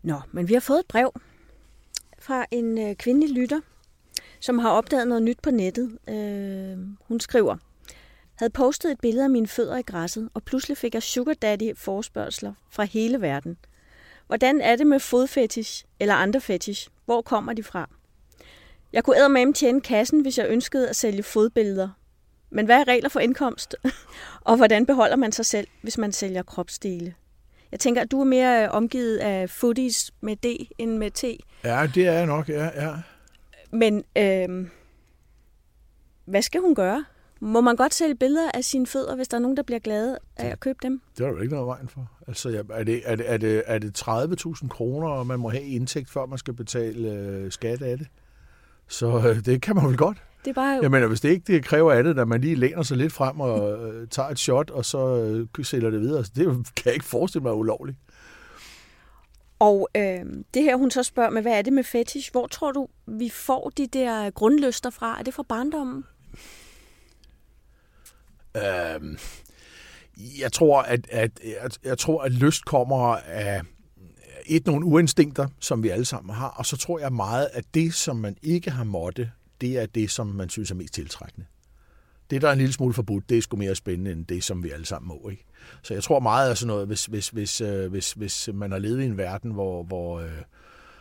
Nå, 0.03 0.21
men 0.33 0.49
vi 0.49 0.53
har 0.53 0.61
fået 0.61 0.79
et 0.79 0.87
brev 0.87 1.13
fra 2.19 2.47
en 2.51 2.79
øh, 2.79 2.97
kvindelig 2.97 3.37
lytter, 3.37 3.61
som 4.41 4.59
har 4.59 4.71
opdaget 4.71 5.09
noget 5.09 5.23
nyt 5.23 5.39
på 5.43 5.51
nettet. 5.51 5.99
Øh, 6.09 6.79
hun 7.01 7.21
skriver, 7.21 7.57
havde 8.35 8.51
postet 8.51 8.91
et 8.91 9.01
billede 9.01 9.25
af 9.25 9.31
mine 9.31 9.47
fødder 9.47 9.77
i 9.77 9.83
græsset, 9.83 10.29
og 10.35 10.43
pludselig 10.43 10.77
fik 10.77 10.95
jeg 10.95 11.03
sugar 11.03 11.35
daddy 11.35 11.77
forspørgseler 11.77 12.55
fra 12.71 12.85
hele 12.85 13.21
verden. 13.21 13.59
Hvordan 14.27 14.61
er 14.61 14.77
det 14.77 14.87
med 14.87 15.01
fodfetish 15.01 15.85
eller 16.01 16.15
andre 16.15 16.41
fetish? 16.41 16.89
Hvor 17.05 17.23
kommer 17.23 17.53
de 17.53 17.63
fra? 17.63 17.91
Jeg 18.93 19.05
kunne 19.05 19.17
eddermame 19.17 19.53
tjene 19.53 19.81
kassen, 19.81 20.21
hvis 20.21 20.39
jeg 20.39 20.47
ønskede 20.49 20.89
at 20.89 20.97
sælge 20.97 21.23
fodbilleder. 21.23 21.89
Men 22.51 22.67
hvad 22.67 22.81
er 22.81 22.89
regler 22.89 23.09
for 23.09 23.21
indkomst? 23.21 23.77
og 24.49 24.57
hvordan 24.57 24.87
beholder 24.87 25.17
man 25.17 25.33
sig 25.33 25.47
selv, 25.47 25.69
hvis 25.83 25.99
man 25.99 26.13
sælger 26.13 26.43
kropsdele? 26.43 27.15
Jeg 27.73 27.81
tænker, 27.81 28.03
at 28.03 28.11
du 28.11 28.21
er 28.21 28.25
mere 28.25 28.65
øh, 28.65 28.69
omgivet 28.71 29.17
af 29.19 29.51
footies 29.51 30.13
med 30.21 30.37
D 30.37 30.71
end 30.79 30.99
med 30.99 31.11
T. 31.11 31.25
Ja, 31.65 31.89
det 31.95 32.07
er 32.07 32.13
jeg 32.13 32.27
nok, 32.27 32.49
ja. 32.49 32.87
ja. 32.87 32.95
Men 33.71 34.05
øh, 34.17 34.67
hvad 36.25 36.43
skal 36.43 36.61
hun 36.61 36.75
gøre? 36.75 37.05
Må 37.41 37.61
man 37.61 37.77
godt 37.77 37.95
sælge 37.95 38.15
billeder 38.15 38.51
af 38.55 38.65
sine 38.65 38.87
fødder, 38.87 39.17
hvis 39.17 39.29
der 39.29 39.37
er 39.37 39.41
nogen, 39.41 39.57
der 39.57 39.63
bliver 39.63 39.79
glade 39.79 40.19
af 40.37 40.47
at 40.47 40.61
købe 40.61 40.79
dem? 40.83 41.01
Det 41.19 41.25
er 41.25 41.29
jo 41.29 41.41
ikke 41.41 41.55
noget 41.55 41.67
vejen 41.67 41.89
for. 41.89 42.11
Altså, 42.27 42.65
er 42.71 42.85
det, 42.85 43.03
er 43.05 43.17
det, 43.17 43.31
er 43.31 43.37
det, 43.37 43.63
er 43.67 43.79
det 43.79 44.03
30.000 44.03 44.69
kroner, 44.69 45.23
man 45.23 45.41
må 45.41 45.49
have 45.49 45.65
indtægt, 45.65 46.11
før 46.11 46.27
man 46.27 46.39
skal 46.39 46.55
betale 46.55 47.13
øh, 47.13 47.53
skat 47.53 47.83
af 47.83 47.99
det? 47.99 48.07
Så 48.89 49.19
øh, 49.29 49.45
det 49.45 49.63
kan 49.63 49.77
man 49.77 49.87
vel 49.87 49.97
godt. 49.97 50.23
Det 50.45 50.51
er 50.51 50.55
bare... 50.55 50.79
Jeg 50.83 50.91
mener, 50.91 51.07
hvis 51.07 51.21
det 51.21 51.29
ikke 51.31 51.53
det 51.53 51.65
kræver 51.65 51.93
af 51.93 52.05
det, 52.05 52.19
at 52.19 52.29
man 52.29 52.41
lige 52.41 52.55
læner 52.55 52.83
sig 52.83 52.97
lidt 52.97 53.13
frem 53.13 53.41
og 53.41 53.89
øh, 53.89 54.09
tager 54.09 54.29
et 54.29 54.39
shot, 54.39 54.71
og 54.71 54.85
så 54.85 55.25
øh, 55.57 55.65
sælger 55.65 55.91
det 55.91 56.01
videre, 56.01 56.25
så 56.25 56.33
det 56.35 56.47
kan 56.77 56.83
jeg 56.85 56.95
ikke 56.95 57.07
forestille 57.07 57.43
mig 57.43 57.51
er 57.51 57.55
ulovligt. 57.55 57.99
Og 59.59 59.89
øh, 59.95 60.25
det 60.55 60.63
her, 60.63 60.77
hun 60.77 60.91
så 60.91 61.03
spørger 61.03 61.31
med, 61.31 61.43
hvad 61.43 61.59
er 61.59 61.63
det 61.63 61.73
med 61.73 61.85
fetish? 61.85 62.33
Hvor 62.33 62.47
tror 62.47 62.73
du, 62.73 62.89
vi 63.07 63.29
får 63.29 63.73
de 63.77 63.87
der 63.87 64.31
grundlyster 64.31 64.91
fra? 64.91 65.19
Er 65.19 65.23
det 65.23 65.35
fra 65.35 65.43
barndommen? 65.43 66.05
Øh, 68.57 69.19
jeg 70.41 70.53
tror, 70.53 70.83
at, 70.83 71.07
at, 71.11 71.41
at, 71.61 71.79
jeg 71.85 71.99
tror, 71.99 72.23
at 72.23 72.33
lyst 72.33 72.65
kommer 72.65 73.17
af 73.17 73.63
et 74.47 74.67
nogle 74.67 74.87
uinstinkter, 74.87 75.49
som 75.61 75.83
vi 75.83 75.89
alle 75.89 76.05
sammen 76.05 76.35
har, 76.35 76.49
og 76.49 76.67
så 76.67 76.77
tror 76.77 76.99
jeg 76.99 77.13
meget, 77.13 77.49
at 77.53 77.65
det, 77.75 77.95
som 77.95 78.17
man 78.17 78.37
ikke 78.43 78.71
har 78.71 78.85
måtte, 78.85 79.31
det 79.61 79.79
er 79.79 79.87
det, 79.87 80.11
som 80.11 80.27
man 80.27 80.49
synes 80.49 80.71
er 80.71 80.75
mest 80.75 80.95
tiltrækkende. 80.95 81.47
Det, 82.31 82.43
der 82.43 82.49
er 82.49 82.53
en 82.53 82.59
lille 82.59 82.73
smule 82.73 82.95
forbudt, 82.95 83.29
det 83.29 83.39
er 83.39 83.43
sgu 83.43 83.57
mere 83.57 83.75
spændende 83.75 84.13
end 84.13 84.27
det, 84.27 84.45
som 84.45 84.65
vi 84.65 84.71
alle 84.71 84.87
sammen 84.87 85.09
må. 85.09 85.29
Ikke? 85.29 85.45
Så 85.83 85.95
jeg 85.95 86.03
tror 86.03 86.21
meget 86.21 86.51
af 86.51 86.57
sådan 86.57 86.67
noget, 86.67 86.87
hvis, 86.87 87.07
hvis, 87.07 87.29
hvis, 87.29 87.61
øh, 87.61 87.91
hvis, 87.91 88.13
hvis 88.13 88.49
man 88.55 88.73
har 88.73 88.79
levet 88.79 89.03
i 89.03 89.05
en 89.05 89.19
verden, 89.19 89.51
hvor, 89.51 89.83
hvor, 89.83 90.21
øh, 90.21 90.31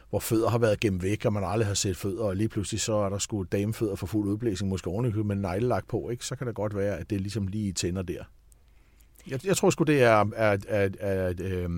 hvor 0.09 0.19
fødder 0.19 0.49
har 0.49 0.57
været 0.57 0.79
gemt 0.79 1.03
væk, 1.03 1.25
og 1.25 1.33
man 1.33 1.43
aldrig 1.43 1.67
har 1.67 1.73
set 1.73 1.97
fødder, 1.97 2.23
og 2.23 2.35
lige 2.35 2.49
pludselig 2.49 2.81
så 2.81 2.93
er 2.93 3.09
der 3.09 3.17
sgu 3.17 3.43
damefødder 3.43 3.95
for 3.95 4.07
fuld 4.07 4.27
udblæsning, 4.27 4.69
måske 4.69 4.87
ordentligt 4.87 5.25
med 5.25 5.35
neglelagt 5.35 5.87
på, 5.87 6.09
ikke? 6.09 6.25
så 6.25 6.35
kan 6.35 6.47
det 6.47 6.55
godt 6.55 6.75
være, 6.75 6.97
at 6.97 7.09
det 7.09 7.21
ligesom 7.21 7.47
lige 7.47 7.73
tænder 7.73 8.01
der. 8.01 8.23
Jeg, 9.27 9.45
jeg 9.45 9.57
tror 9.57 9.69
sgu, 9.69 9.83
det 9.83 10.03
er, 10.03 10.15
at, 10.15 10.65
at, 10.65 10.65
at, 10.65 10.95
at 10.95 11.39
øh, 11.39 11.69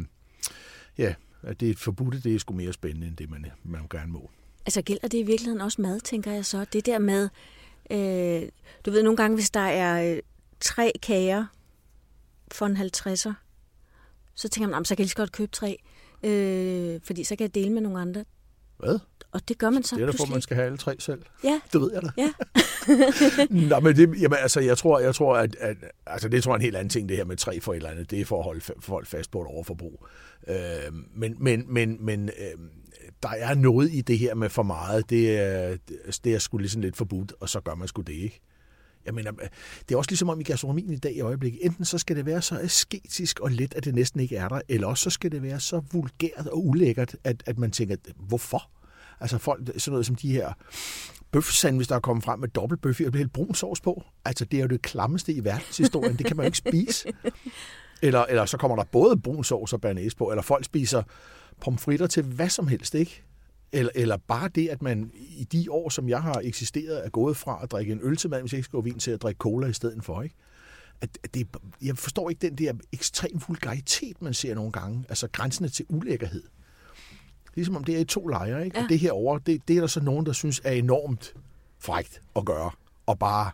ja, 0.97 1.13
at 1.41 1.59
det 1.59 1.69
er 1.69 2.19
det 2.23 2.35
er 2.35 2.39
sgu 2.39 2.53
mere 2.53 2.73
spændende, 2.73 3.07
end 3.07 3.17
det 3.17 3.29
man, 3.29 3.45
man 3.63 3.87
gerne 3.91 4.11
må. 4.11 4.29
Altså 4.65 4.81
gælder 4.81 5.07
det 5.07 5.17
i 5.17 5.23
virkeligheden 5.23 5.61
også 5.61 5.81
mad, 5.81 5.99
tænker 5.99 6.31
jeg 6.31 6.45
så? 6.45 6.65
Det 6.73 6.85
der 6.85 6.99
med, 6.99 7.29
øh, 7.91 8.49
du 8.85 8.91
ved 8.91 9.03
nogle 9.03 9.17
gange, 9.17 9.35
hvis 9.35 9.49
der 9.49 9.59
er 9.59 10.13
øh, 10.15 10.19
tre 10.59 10.91
kager 11.01 11.45
for 12.51 12.65
en 12.65 12.77
50'er, 12.77 13.33
så 14.35 14.49
tænker 14.49 14.69
man, 14.69 14.85
så 14.85 14.95
kan 14.95 14.99
jeg 14.99 15.03
lige 15.05 15.09
så 15.09 15.15
godt 15.15 15.31
købe 15.31 15.51
tre, 15.51 15.77
øh, 16.23 16.99
fordi 17.03 17.23
så 17.23 17.35
kan 17.35 17.43
jeg 17.43 17.55
dele 17.55 17.69
med 17.69 17.81
nogle 17.81 17.99
andre. 17.99 18.25
Hvad? 18.77 18.99
Og 19.31 19.47
det 19.47 19.57
gør 19.57 19.69
man 19.69 19.83
så 19.83 19.95
Det 19.95 20.01
er 20.01 20.05
pludselig. 20.05 20.19
derfor, 20.19 20.33
man 20.33 20.41
skal 20.41 20.55
have 20.55 20.65
alle 20.65 20.77
tre 20.77 20.95
selv. 20.99 21.21
Ja, 21.43 21.61
Det 21.73 21.81
ved 21.81 21.91
jeg 21.93 22.01
da. 22.01 22.09
ja. 22.17 22.31
Nå, 23.69 23.79
men 23.79 23.95
det, 23.95 24.21
jamen, 24.21 24.37
altså, 24.41 24.59
jeg 24.59 24.77
tror, 24.77 24.99
jeg 24.99 25.15
tror 25.15 25.35
at, 25.37 25.55
at, 25.55 25.77
altså, 26.05 26.29
det 26.29 26.43
tror 26.43 26.51
jeg 26.51 26.53
er 26.53 26.59
en 26.59 26.61
helt 26.61 26.75
anden 26.75 26.89
ting, 26.89 27.09
det 27.09 27.17
her 27.17 27.25
med 27.25 27.37
tre 27.37 27.61
for 27.61 27.71
et 27.73 27.75
eller 27.77 27.89
andet. 27.89 28.11
Det 28.11 28.21
er 28.21 28.25
for 28.25 28.37
at 28.37 28.43
holde 28.43 28.61
folk 28.79 29.07
fast 29.07 29.31
på 29.31 29.41
et 29.41 29.47
overforbrug. 29.47 30.05
Øh, 30.47 30.55
men 31.15 31.35
men, 31.39 31.73
men, 31.73 32.05
men 32.05 32.29
øh, 32.29 32.59
der 33.23 33.29
er 33.29 33.55
noget 33.55 33.91
i 33.93 34.01
det 34.01 34.19
her 34.19 34.35
med 34.35 34.49
for 34.49 34.63
meget. 34.63 35.09
Det 35.09 35.39
er, 35.39 35.77
det 36.23 36.33
er 36.33 36.39
sgu 36.39 36.57
ligesom 36.57 36.81
lidt 36.81 36.97
forbudt, 36.97 37.33
og 37.39 37.49
så 37.49 37.59
gør 37.59 37.75
man 37.75 37.87
sgu 37.87 38.01
det 38.01 38.13
ikke. 38.13 38.41
Jeg 39.05 39.13
mener, 39.13 39.31
det 39.89 39.95
er 39.95 39.97
også 39.97 40.11
ligesom 40.11 40.29
om 40.29 40.39
i 40.39 40.43
gastronomien 40.43 40.93
i 40.93 40.97
dag 40.97 41.15
i 41.15 41.21
øjeblikket. 41.21 41.65
Enten 41.65 41.85
så 41.85 41.97
skal 41.97 42.15
det 42.15 42.25
være 42.25 42.41
så 42.41 42.59
asketisk 42.59 43.39
og 43.39 43.51
let, 43.51 43.73
at 43.73 43.85
det 43.85 43.95
næsten 43.95 44.19
ikke 44.19 44.35
er 44.35 44.47
der, 44.47 44.61
eller 44.69 44.87
også 44.87 45.03
så 45.03 45.09
skal 45.09 45.31
det 45.31 45.43
være 45.43 45.59
så 45.59 45.81
vulgært 45.91 46.47
og 46.47 46.67
ulækkert, 46.67 47.15
at, 47.23 47.43
at 47.45 47.57
man 47.57 47.71
tænker, 47.71 47.95
hvorfor? 48.15 48.69
Altså 49.19 49.37
folk, 49.37 49.67
sådan 49.67 49.91
noget 49.91 50.05
som 50.05 50.15
de 50.15 50.31
her 50.31 50.53
bøfsandwich, 51.31 51.89
der 51.89 51.95
er 51.95 51.99
kommet 51.99 52.23
frem 52.25 52.39
med 52.39 52.47
dobbeltbøf 52.47 53.01
i, 53.01 53.03
og 53.03 53.11
bliver 53.11 53.23
helt 53.23 53.33
brun 53.33 53.55
sovs 53.55 53.81
på. 53.81 54.03
Altså, 54.25 54.45
det 54.45 54.57
er 54.57 54.61
jo 54.61 54.67
det 54.67 54.81
klammeste 54.81 55.33
i 55.33 55.43
verdenshistorien. 55.43 56.17
Det 56.17 56.25
kan 56.25 56.37
man 56.37 56.43
jo 56.43 56.47
ikke 56.47 56.57
spise. 56.57 57.07
Eller, 58.01 58.25
eller 58.25 58.45
så 58.45 58.57
kommer 58.57 58.75
der 58.75 58.83
både 58.83 59.17
brun 59.17 59.43
sovs 59.43 59.73
og 59.73 59.81
bernæs 59.81 60.15
på, 60.15 60.29
eller 60.29 60.41
folk 60.41 60.65
spiser 60.65 61.03
pomfritter 61.61 62.07
til 62.07 62.23
hvad 62.23 62.49
som 62.49 62.67
helst, 62.67 62.95
ikke? 62.95 63.23
Eller, 63.71 63.91
eller 63.95 64.17
bare 64.17 64.49
det, 64.55 64.67
at 64.67 64.81
man 64.81 65.11
i 65.15 65.43
de 65.43 65.65
år, 65.71 65.89
som 65.89 66.09
jeg 66.09 66.21
har 66.21 66.41
eksisteret, 66.43 67.05
er 67.05 67.09
gået 67.09 67.37
fra 67.37 67.59
at 67.63 67.71
drikke 67.71 67.91
en 67.93 67.99
øl 68.03 68.17
til 68.17 68.29
mad, 68.29 68.41
hvis 68.41 68.53
jeg 68.53 68.57
ikke 68.57 68.65
skal 68.65 68.77
gå 68.77 68.81
vin, 68.81 68.99
til 68.99 69.11
at 69.11 69.21
drikke 69.21 69.37
cola 69.37 69.67
i 69.67 69.73
stedet 69.73 70.03
for, 70.03 70.21
ikke? 70.21 70.35
At, 71.01 71.09
at 71.23 71.33
det, 71.33 71.47
jeg 71.81 71.97
forstår 71.97 72.29
ikke 72.29 72.41
den 72.41 72.55
der 72.55 72.73
ekstrem 72.91 73.41
vulgaritet, 73.47 74.21
man 74.21 74.33
ser 74.33 74.55
nogle 74.55 74.71
gange. 74.71 75.05
Altså 75.09 75.27
grænsende 75.31 75.69
til 75.69 75.85
ulækkerhed. 75.89 76.43
Ligesom 77.55 77.75
om 77.75 77.83
det 77.83 77.95
er 77.95 77.99
i 77.99 78.05
to 78.05 78.27
lejre, 78.27 78.65
ikke? 78.65 78.77
Ja. 78.77 78.83
Og 78.83 78.89
det 78.89 78.99
her 78.99 79.11
over, 79.11 79.37
det, 79.37 79.67
det 79.67 79.75
er 79.75 79.79
der 79.79 79.87
så 79.87 80.01
nogen, 80.01 80.25
der 80.25 80.31
synes 80.31 80.61
er 80.63 80.71
enormt 80.71 81.33
frægt 81.79 82.21
at 82.35 82.45
gøre. 82.45 82.71
Og 83.05 83.19
bare, 83.19 83.51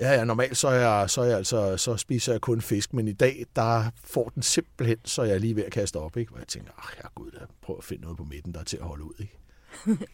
ja, 0.00 0.12
ja, 0.12 0.24
normalt 0.24 0.56
så, 0.56 0.68
er 0.68 0.74
jeg, 0.74 1.10
så, 1.10 1.20
er 1.20 1.24
jeg 1.24 1.36
altså, 1.36 1.76
så 1.76 1.96
spiser 1.96 2.32
jeg 2.32 2.40
kun 2.40 2.60
fisk, 2.60 2.94
men 2.94 3.08
i 3.08 3.12
dag, 3.12 3.46
der 3.56 3.90
får 4.04 4.28
den 4.28 4.42
simpelthen, 4.42 4.98
så 5.04 5.22
jeg 5.22 5.34
er 5.34 5.38
lige 5.38 5.56
ved 5.56 5.64
at 5.64 5.72
kaste 5.72 5.96
op, 5.96 6.16
ikke? 6.16 6.32
Og 6.32 6.38
jeg 6.38 6.48
tænker, 6.48 6.70
ach, 6.78 6.96
herregud, 6.96 7.30
da, 7.30 7.38
prøv 7.62 7.76
at 7.78 7.84
finde 7.84 8.02
noget 8.02 8.16
på 8.16 8.24
midten, 8.24 8.54
der 8.54 8.60
er 8.60 8.64
til 8.64 8.76
at 8.76 8.82
holde 8.82 9.04
ud, 9.04 9.14
ikke? 9.20 9.38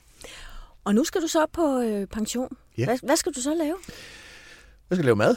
Og 0.85 0.95
nu 0.95 1.05
skal 1.05 1.23
du 1.23 1.27
så 1.27 1.47
på 1.53 1.81
øh, 1.81 2.07
pension. 2.07 2.57
Ja. 2.79 2.85
Hvad, 2.85 2.99
hvad 3.03 3.17
skal 3.17 3.33
du 3.33 3.41
så 3.41 3.55
lave? 3.55 3.77
Jeg 4.91 4.97
skal 4.97 5.05
lave 5.05 5.17
mad, 5.17 5.37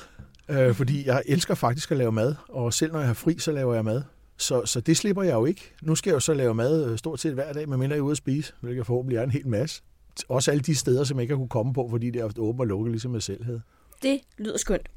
øh, 0.49 0.75
fordi 0.75 1.07
jeg 1.07 1.23
elsker 1.25 1.55
faktisk 1.55 1.91
at 1.91 1.97
lave 1.97 2.11
mad, 2.11 2.35
og 2.49 2.73
selv 2.73 2.91
når 2.91 2.99
jeg 2.99 3.07
har 3.07 3.13
fri, 3.13 3.39
så 3.39 3.51
laver 3.51 3.73
jeg 3.73 3.85
mad. 3.85 4.03
Så, 4.37 4.65
så 4.65 4.81
det 4.81 4.97
slipper 4.97 5.23
jeg 5.23 5.33
jo 5.33 5.45
ikke. 5.45 5.73
Nu 5.81 5.95
skal 5.95 6.09
jeg 6.09 6.15
jo 6.15 6.19
så 6.19 6.33
lave 6.33 6.55
mad 6.55 6.91
øh, 6.91 6.97
stort 6.97 7.19
set 7.19 7.33
hver 7.33 7.53
dag, 7.53 7.69
medmindre 7.69 7.93
jeg 7.93 7.99
er 7.99 8.03
ude 8.03 8.11
at 8.11 8.17
spise, 8.17 8.53
hvilket 8.61 8.85
forhåbentlig 8.85 9.17
er 9.17 9.23
en 9.23 9.31
hel 9.31 9.47
masse. 9.47 9.81
Også 10.29 10.51
alle 10.51 10.61
de 10.61 10.75
steder, 10.75 11.03
som 11.03 11.17
jeg 11.17 11.21
ikke 11.21 11.33
har 11.33 11.37
kunne 11.37 11.49
komme 11.49 11.73
på, 11.73 11.87
fordi 11.89 12.09
det 12.09 12.21
er 12.21 12.39
åbent 12.39 12.61
og 12.61 12.67
lukket, 12.67 12.91
ligesom 12.91 13.13
jeg 13.13 13.23
selv 13.23 13.43
havde. 13.43 13.61
Det 14.01 14.21
lyder 14.37 14.57
skønt. 14.57 14.89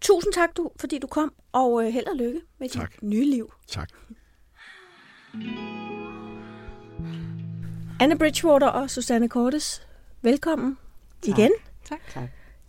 Tusind 0.00 0.32
tak, 0.32 0.56
du, 0.56 0.70
fordi 0.76 0.98
du 0.98 1.06
kom, 1.06 1.32
og 1.52 1.86
øh, 1.86 1.92
held 1.92 2.06
og 2.06 2.16
lykke 2.16 2.40
med 2.58 2.68
dit 2.68 2.80
Tak. 2.80 3.02
nye 3.02 3.24
liv. 3.30 3.52
Tak. 3.68 3.88
Anne 8.00 8.18
Bridgewater 8.18 8.66
og 8.66 8.90
Susanne 8.90 9.28
Cordes, 9.28 9.86
velkommen 10.22 10.78
tak. 11.22 11.38
igen. 11.38 11.50
Tak. 11.84 12.00
tak. 12.10 12.28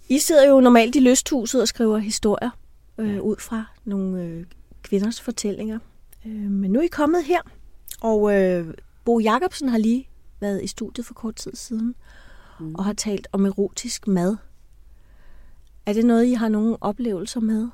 I 0.09 0.19
sidder 0.19 0.49
jo 0.49 0.59
normalt 0.59 0.95
i 0.95 0.99
lysthuset 0.99 1.61
og 1.61 1.67
skriver 1.67 1.97
historier 1.97 2.49
øh, 2.97 3.21
ud 3.21 3.35
fra 3.39 3.65
nogle 3.85 4.23
øh, 4.23 4.45
kvinders 4.81 5.21
fortællinger. 5.21 5.79
Øh, 6.25 6.31
men 6.31 6.71
nu 6.71 6.79
er 6.79 6.83
I 6.83 6.87
kommet 6.87 7.23
her, 7.23 7.41
og 8.01 8.35
øh, 8.41 8.73
Bo 9.05 9.19
Jacobsen 9.19 9.69
har 9.69 9.77
lige 9.77 10.09
været 10.39 10.63
i 10.63 10.67
studiet 10.67 11.05
for 11.05 11.13
kort 11.13 11.35
tid 11.35 11.55
siden 11.55 11.95
mm. 12.59 12.75
og 12.75 12.85
har 12.85 12.93
talt 12.93 13.27
om 13.31 13.45
erotisk 13.45 14.07
mad. 14.07 14.37
Er 15.85 15.93
det 15.93 16.05
noget, 16.05 16.25
I 16.25 16.33
har 16.33 16.49
nogle 16.49 16.77
oplevelser 16.81 17.39
med? 17.39 17.67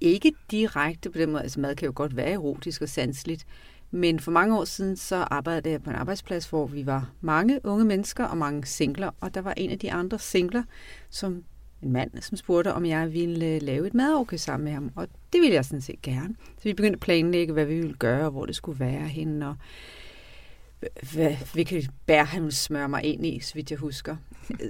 Ikke 0.00 0.32
direkte 0.50 1.10
på 1.10 1.18
den 1.18 1.30
måde. 1.30 1.42
Altså 1.42 1.60
mad 1.60 1.74
kan 1.74 1.86
jo 1.86 1.92
godt 1.94 2.16
være 2.16 2.30
erotisk 2.30 2.82
og 2.82 2.88
sanseligt. 2.88 3.46
Men 3.90 4.20
for 4.20 4.30
mange 4.30 4.58
år 4.58 4.64
siden, 4.64 4.96
så 4.96 5.16
arbejdede 5.16 5.70
jeg 5.70 5.82
på 5.82 5.90
en 5.90 5.96
arbejdsplads, 5.96 6.48
hvor 6.48 6.66
vi 6.66 6.86
var 6.86 7.10
mange 7.20 7.60
unge 7.64 7.84
mennesker 7.84 8.24
og 8.24 8.36
mange 8.36 8.66
singler. 8.66 9.10
Og 9.20 9.34
der 9.34 9.40
var 9.40 9.54
en 9.56 9.70
af 9.70 9.78
de 9.78 9.92
andre 9.92 10.18
singler, 10.18 10.62
som 11.10 11.44
en 11.82 11.92
mand, 11.92 12.10
som 12.20 12.36
spurgte, 12.36 12.74
om 12.74 12.86
jeg 12.86 13.12
ville 13.12 13.46
øh, 13.46 13.62
lave 13.62 13.86
et 13.86 13.94
madorke 13.94 14.38
sammen 14.38 14.64
med 14.64 14.72
ham. 14.72 14.90
Og 14.96 15.08
det 15.32 15.40
ville 15.40 15.54
jeg 15.54 15.64
sådan 15.64 15.80
set 15.80 16.02
gerne. 16.02 16.34
Så 16.56 16.64
vi 16.64 16.72
begyndte 16.72 16.96
at 16.96 17.00
planlægge, 17.00 17.52
hvad 17.52 17.64
vi 17.64 17.74
ville 17.74 17.96
gøre, 17.96 18.24
og 18.24 18.30
hvor 18.30 18.46
det 18.46 18.56
skulle 18.56 18.80
være 18.80 19.08
henne, 19.08 19.48
og 19.48 19.56
hvilket 21.52 21.90
bær 22.06 22.24
han 22.24 22.42
ville 22.42 22.54
smøre 22.54 22.88
mig 22.88 23.04
ind 23.04 23.26
i, 23.26 23.40
så 23.40 23.54
vidt 23.54 23.70
jeg 23.70 23.78
husker. 23.78 24.16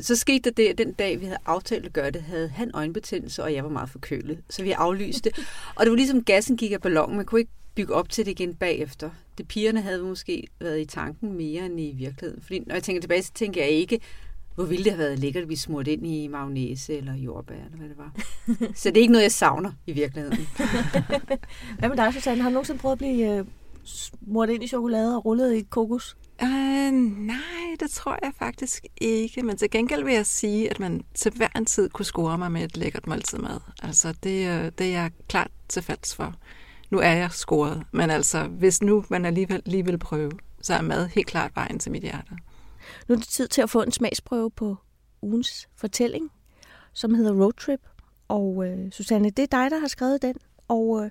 Så 0.01 0.17
skete 0.17 0.51
der 0.51 0.51
det, 0.51 0.67
at 0.69 0.79
den 0.79 0.93
dag, 0.93 1.21
vi 1.21 1.25
havde 1.25 1.39
aftalt 1.47 1.87
at 1.87 1.93
gøre 1.93 2.11
det, 2.11 2.23
havde 2.23 2.49
han 2.49 2.71
øjenbetændelse, 2.75 3.43
og 3.43 3.55
jeg 3.55 3.65
var 3.65 3.71
meget 3.71 3.91
forkølet. 3.91 4.39
Så 4.51 4.63
vi 4.63 4.71
aflyste. 4.71 5.33
Og 5.75 5.85
det 5.85 5.91
var 5.91 5.97
ligesom 5.97 6.25
gassen 6.25 6.57
gik 6.57 6.73
af 6.73 6.81
ballonen. 6.81 7.17
Man 7.17 7.27
kunne 7.27 7.41
ikke 7.41 7.53
bygge 7.75 7.95
op 7.95 8.09
til 8.09 8.27
det 8.27 8.31
igen 8.31 8.55
bagefter. 8.55 9.11
Det 9.39 9.49
pigerne 9.49 9.81
havde 9.81 10.03
måske 10.03 10.47
været 10.61 10.81
i 10.81 10.85
tanken 10.85 11.33
mere 11.33 11.67
end 11.67 11.81
i 11.81 11.93
virkeligheden. 11.93 12.43
Fordi 12.43 12.59
når 12.59 12.75
jeg 12.75 12.83
tænker 12.83 13.01
tilbage, 13.01 13.23
så 13.23 13.33
tænker 13.35 13.63
jeg 13.63 13.71
ikke, 13.71 14.01
hvor 14.55 14.65
ville 14.65 14.85
det 14.85 14.93
have 14.93 14.99
været 14.99 15.19
lækkert 15.19 15.43
at 15.43 15.49
vi 15.49 15.57
smurt 15.57 15.89
ind 15.89 16.07
i 16.07 16.27
magnese 16.27 16.97
eller 16.97 17.15
jordbær, 17.15 17.55
eller 17.55 17.77
hvad 17.77 17.89
det 17.89 17.99
var. 17.99 18.13
Så 18.75 18.89
det 18.89 18.97
er 18.97 19.01
ikke 19.01 19.13
noget, 19.13 19.23
jeg 19.23 19.33
savner 19.33 19.73
i 19.87 19.93
virkeligheden. 19.93 20.39
Hvad 21.79 21.89
med 21.89 21.97
dig, 21.97 22.15
Susanne? 22.15 22.43
Har 22.43 22.51
du 22.51 22.55
nogensinde 22.55 22.81
prøvet 22.81 22.93
at 22.93 22.99
blive 22.99 23.39
øh, 23.39 23.45
smurt 23.89 24.51
ind 24.51 24.65
i 24.65 24.69
chokolade 24.69 25.17
og 25.17 25.25
rullet 25.25 25.55
i 25.55 25.61
kokos? 25.61 26.17
Uh, 26.43 26.93
nej, 27.27 27.77
det 27.81 27.91
tror 27.91 28.19
jeg 28.23 28.33
faktisk 28.39 28.87
ikke. 29.01 29.43
Men 29.43 29.57
til 29.57 29.71
gengæld 29.71 30.05
vil 30.05 30.15
jeg 30.15 30.27
sige, 30.27 30.71
at 30.71 30.81
man 30.81 31.05
til 31.15 31.33
hver 31.33 31.49
en 31.57 31.67
tid 31.67 31.89
kunne 31.89 32.05
score 32.05 32.39
mig 32.39 32.53
med 32.53 32.65
et 32.65 32.77
lækkert 32.77 33.07
måltid 33.07 33.39
mad. 33.39 33.61
Altså, 33.83 34.15
det, 34.23 34.49
øh, 34.49 34.73
det 34.79 34.87
er 34.87 35.01
jeg 35.01 35.11
klart 35.29 35.51
til 35.69 35.83
falds 35.83 36.15
for. 36.15 36.35
Nu 36.91 36.99
er 36.99 37.13
jeg 37.13 37.31
scoret, 37.31 37.83
men 37.93 38.11
altså, 38.11 38.43
hvis 38.45 38.83
nu 38.83 39.05
man 39.09 39.25
alligevel 39.25 39.63
lige 39.67 39.85
vil 39.85 39.99
prøve, 39.99 40.33
så 40.63 40.75
er 40.75 40.83
mad 40.83 41.07
helt 41.07 41.27
klart 41.27 41.57
vejen 41.57 41.79
til 41.79 41.93
mit 41.93 42.03
hjerte. 42.03 42.31
Nu 43.09 43.15
er 43.15 43.19
det 43.19 43.29
tid 43.29 43.49
til 43.49 43.63
at 43.63 43.71
få 43.71 43.83
en 43.83 43.93
smagsprøve 43.93 44.51
på 44.51 44.77
ugens 45.23 45.69
fortælling, 45.77 46.31
som 46.93 47.15
hedder 47.15 47.33
Road 47.33 47.53
Trip. 47.53 47.81
Og 48.29 48.67
øh, 48.67 48.93
Susanne, 48.93 49.31
det 49.31 49.43
er 49.43 49.63
dig, 49.63 49.71
der 49.71 49.79
har 49.79 49.89
skrevet 49.89 50.23
den. 50.23 50.35
Og 50.69 51.05
øh, 51.05 51.11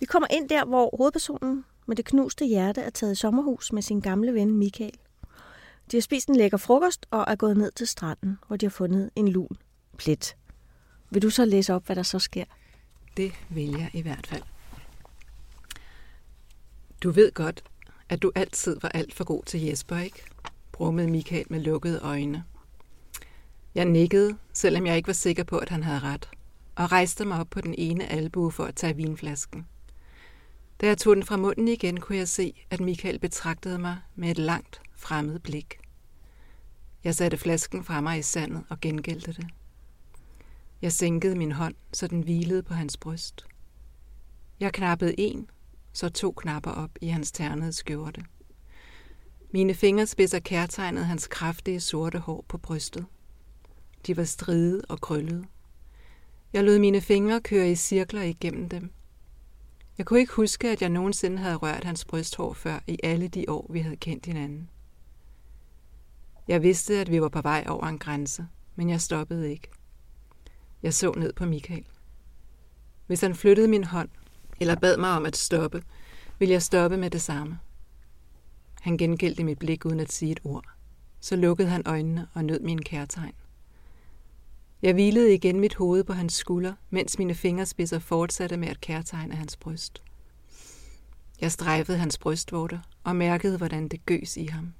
vi 0.00 0.06
kommer 0.06 0.26
ind 0.30 0.48
der, 0.48 0.64
hvor 0.64 0.96
hovedpersonen 0.96 1.64
med 1.86 1.96
det 1.96 2.04
knuste 2.04 2.46
hjerte 2.46 2.80
er 2.80 2.90
taget 2.90 3.12
i 3.12 3.14
sommerhus 3.14 3.72
med 3.72 3.82
sin 3.82 4.00
gamle 4.00 4.34
ven 4.34 4.50
Michael. 4.50 4.98
De 5.90 5.96
har 5.96 6.02
spist 6.02 6.28
en 6.28 6.36
lækker 6.36 6.58
frokost 6.58 7.06
og 7.10 7.24
er 7.28 7.36
gået 7.36 7.56
ned 7.56 7.72
til 7.72 7.86
stranden, 7.86 8.38
hvor 8.46 8.56
de 8.56 8.66
har 8.66 8.70
fundet 8.70 9.10
en 9.16 9.28
lun 9.28 9.56
plet. 9.98 10.36
Vil 11.10 11.22
du 11.22 11.30
så 11.30 11.44
læse 11.44 11.74
op, 11.74 11.86
hvad 11.86 11.96
der 11.96 12.02
så 12.02 12.18
sker? 12.18 12.44
Det 13.16 13.32
vil 13.48 13.70
jeg 13.70 13.90
i 13.92 14.02
hvert 14.02 14.26
fald. 14.26 14.42
Du 17.02 17.10
ved 17.10 17.32
godt, 17.32 17.64
at 18.08 18.22
du 18.22 18.32
altid 18.34 18.80
var 18.82 18.88
alt 18.88 19.14
for 19.14 19.24
god 19.24 19.42
til 19.44 19.60
Jesper, 19.60 19.98
ikke? 19.98 20.22
brummede 20.72 21.08
Michael 21.08 21.46
med 21.50 21.60
lukkede 21.60 22.00
øjne. 22.00 22.44
Jeg 23.74 23.84
nikkede, 23.84 24.36
selvom 24.52 24.86
jeg 24.86 24.96
ikke 24.96 25.06
var 25.06 25.12
sikker 25.12 25.44
på, 25.44 25.58
at 25.58 25.68
han 25.68 25.82
havde 25.82 25.98
ret, 25.98 26.28
og 26.74 26.92
rejste 26.92 27.24
mig 27.24 27.40
op 27.40 27.50
på 27.50 27.60
den 27.60 27.74
ene 27.78 28.06
albue 28.06 28.52
for 28.52 28.64
at 28.64 28.74
tage 28.74 28.96
vinflasken. 28.96 29.66
Da 30.80 30.86
jeg 30.86 30.98
tog 30.98 31.16
den 31.16 31.24
fra 31.24 31.36
munden 31.36 31.68
igen, 31.68 32.00
kunne 32.00 32.18
jeg 32.18 32.28
se, 32.28 32.64
at 32.70 32.80
Michael 32.80 33.18
betragtede 33.18 33.78
mig 33.78 33.96
med 34.14 34.30
et 34.30 34.38
langt, 34.38 34.80
fremmed 34.94 35.38
blik. 35.38 35.78
Jeg 37.04 37.14
satte 37.14 37.36
flasken 37.36 37.84
fra 37.84 38.00
mig 38.00 38.18
i 38.18 38.22
sandet 38.22 38.64
og 38.68 38.80
gengældte 38.80 39.32
det. 39.32 39.46
Jeg 40.82 40.92
sænkede 40.92 41.36
min 41.36 41.52
hånd, 41.52 41.74
så 41.92 42.06
den 42.06 42.20
hvilede 42.20 42.62
på 42.62 42.74
hans 42.74 42.96
bryst. 42.96 43.46
Jeg 44.60 44.72
knappede 44.72 45.20
en, 45.20 45.50
så 45.92 46.08
to 46.08 46.32
knapper 46.32 46.70
op 46.70 46.90
i 47.00 47.06
hans 47.06 47.32
ternede 47.32 47.72
skjorte. 47.72 48.24
Mine 49.50 49.74
fingerspidser 49.74 50.38
kærtegnede 50.38 51.04
hans 51.04 51.26
kraftige 51.26 51.80
sorte 51.80 52.18
hår 52.18 52.44
på 52.48 52.58
brystet. 52.58 53.06
De 54.06 54.16
var 54.16 54.24
stride 54.24 54.82
og 54.88 55.00
krøllede. 55.00 55.44
Jeg 56.52 56.64
lod 56.64 56.78
mine 56.78 57.00
fingre 57.00 57.40
køre 57.40 57.70
i 57.70 57.74
cirkler 57.74 58.22
igennem 58.22 58.68
dem. 58.68 58.90
Jeg 59.98 60.06
kunne 60.06 60.20
ikke 60.20 60.32
huske, 60.32 60.70
at 60.70 60.82
jeg 60.82 60.90
nogensinde 60.90 61.38
havde 61.38 61.56
rørt 61.56 61.84
hans 61.84 62.04
brysthår 62.04 62.52
før 62.52 62.78
i 62.86 62.98
alle 63.02 63.28
de 63.28 63.44
år, 63.48 63.66
vi 63.72 63.80
havde 63.80 63.96
kendt 63.96 64.26
hinanden. 64.26 64.70
Jeg 66.48 66.62
vidste, 66.62 66.98
at 66.98 67.10
vi 67.10 67.20
var 67.20 67.28
på 67.28 67.42
vej 67.42 67.64
over 67.68 67.86
en 67.86 67.98
grænse, 67.98 68.46
men 68.74 68.90
jeg 68.90 69.00
stoppede 69.00 69.50
ikke. 69.50 69.68
Jeg 70.82 70.94
så 70.94 71.12
ned 71.12 71.32
på 71.32 71.44
Michael. 71.44 71.84
Hvis 73.06 73.20
han 73.20 73.34
flyttede 73.34 73.68
min 73.68 73.84
hånd, 73.84 74.08
eller 74.60 74.74
bad 74.74 74.96
mig 74.96 75.10
om 75.10 75.26
at 75.26 75.36
stoppe, 75.36 75.82
ville 76.38 76.52
jeg 76.52 76.62
stoppe 76.62 76.96
med 76.96 77.10
det 77.10 77.22
samme. 77.22 77.58
Han 78.80 78.96
gengældte 78.96 79.44
mit 79.44 79.58
blik 79.58 79.84
uden 79.84 80.00
at 80.00 80.12
sige 80.12 80.32
et 80.32 80.40
ord. 80.44 80.64
Så 81.20 81.36
lukkede 81.36 81.68
han 81.68 81.82
øjnene 81.86 82.28
og 82.34 82.44
nød 82.44 82.60
min 82.60 82.82
kærtegn. 82.82 83.34
Jeg 84.82 84.92
hvilede 84.92 85.34
igen 85.34 85.60
mit 85.60 85.74
hoved 85.74 86.04
på 86.04 86.12
hans 86.12 86.34
skulder, 86.34 86.72
mens 86.90 87.18
mine 87.18 87.34
fingerspidser 87.34 87.98
fortsatte 87.98 88.56
med 88.56 88.68
at 88.68 88.80
kærtegne 88.80 89.34
hans 89.34 89.56
bryst. 89.56 90.02
Jeg 91.40 91.52
strejfede 91.52 91.98
hans 91.98 92.18
brystvorter 92.18 92.78
og 93.04 93.16
mærkede, 93.16 93.56
hvordan 93.56 93.88
det 93.88 94.06
gøs 94.06 94.36
i 94.36 94.46
ham. 94.46 94.72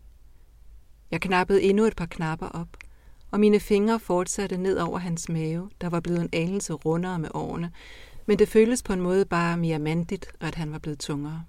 Jeg 1.10 1.20
knappede 1.20 1.62
endnu 1.62 1.84
et 1.84 1.96
par 1.96 2.06
knapper 2.06 2.46
op, 2.46 2.68
og 3.30 3.40
mine 3.40 3.60
fingre 3.60 4.00
fortsatte 4.00 4.56
ned 4.56 4.78
over 4.78 4.98
hans 4.98 5.28
mave, 5.28 5.70
der 5.80 5.88
var 5.88 6.00
blevet 6.00 6.20
en 6.20 6.28
anelse 6.32 6.72
rundere 6.72 7.18
med 7.18 7.28
årene, 7.34 7.72
men 8.26 8.38
det 8.38 8.48
føltes 8.48 8.82
på 8.82 8.92
en 8.92 9.00
måde 9.00 9.24
bare 9.24 9.56
mere 9.56 9.78
mandigt, 9.78 10.32
at 10.40 10.54
han 10.54 10.72
var 10.72 10.78
blevet 10.78 10.98
tungere. 10.98 11.44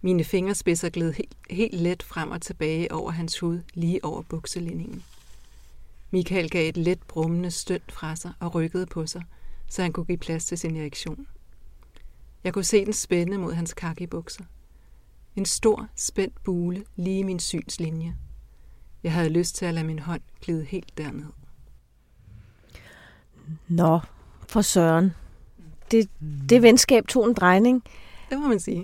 Mine 0.00 0.24
fingerspidser 0.24 0.88
gled 0.88 1.12
helt, 1.12 1.36
helt 1.50 1.74
let 1.74 2.02
frem 2.02 2.30
og 2.30 2.42
tilbage 2.42 2.92
over 2.92 3.10
hans 3.10 3.38
hud, 3.38 3.60
lige 3.74 4.04
over 4.04 4.22
bukselinningen. 4.22 5.04
Michael 6.14 6.50
gav 6.50 6.68
et 6.68 6.76
let 6.76 7.02
brummende 7.02 7.50
stønd 7.50 7.82
fra 7.88 8.16
sig 8.16 8.32
og 8.40 8.54
rykkede 8.54 8.86
på 8.86 9.06
sig, 9.06 9.22
så 9.68 9.82
han 9.82 9.92
kunne 9.92 10.06
give 10.06 10.18
plads 10.18 10.44
til 10.44 10.58
sin 10.58 10.76
erektion. 10.76 11.26
Jeg 12.44 12.52
kunne 12.52 12.64
se 12.64 12.84
den 12.84 12.92
spænde 12.92 13.38
mod 13.38 13.52
hans 13.52 13.74
kakkebukser. 13.74 14.44
En 15.36 15.44
stor, 15.44 15.88
spændt 15.96 16.44
bule 16.44 16.84
lige 16.96 17.18
i 17.18 17.22
min 17.22 17.38
synslinje. 17.38 18.16
Jeg 19.02 19.12
havde 19.12 19.28
lyst 19.28 19.56
til 19.56 19.66
at 19.66 19.74
lade 19.74 19.86
min 19.86 19.98
hånd 19.98 20.20
glide 20.40 20.64
helt 20.64 20.98
derned. 20.98 21.26
Nå, 23.68 24.00
for 24.48 24.60
søren. 24.60 25.14
Det, 25.90 26.08
det 26.48 26.62
venskab 26.62 27.06
tog 27.06 27.28
en 27.28 27.34
drejning. 27.34 27.82
Det 28.30 28.38
må 28.38 28.48
man 28.48 28.60
sige. 28.60 28.82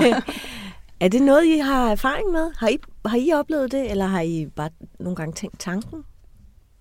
er 1.00 1.08
det 1.08 1.22
noget, 1.22 1.44
I 1.44 1.58
har 1.58 1.90
erfaring 1.90 2.30
med? 2.30 2.52
Har 2.58 2.68
I, 2.68 2.78
har 3.06 3.16
I 3.16 3.32
oplevet 3.32 3.72
det, 3.72 3.90
eller 3.90 4.06
har 4.06 4.20
I 4.20 4.46
bare 4.56 4.70
nogle 4.98 5.16
gange 5.16 5.34
tænkt 5.34 5.58
tanken? 5.58 6.04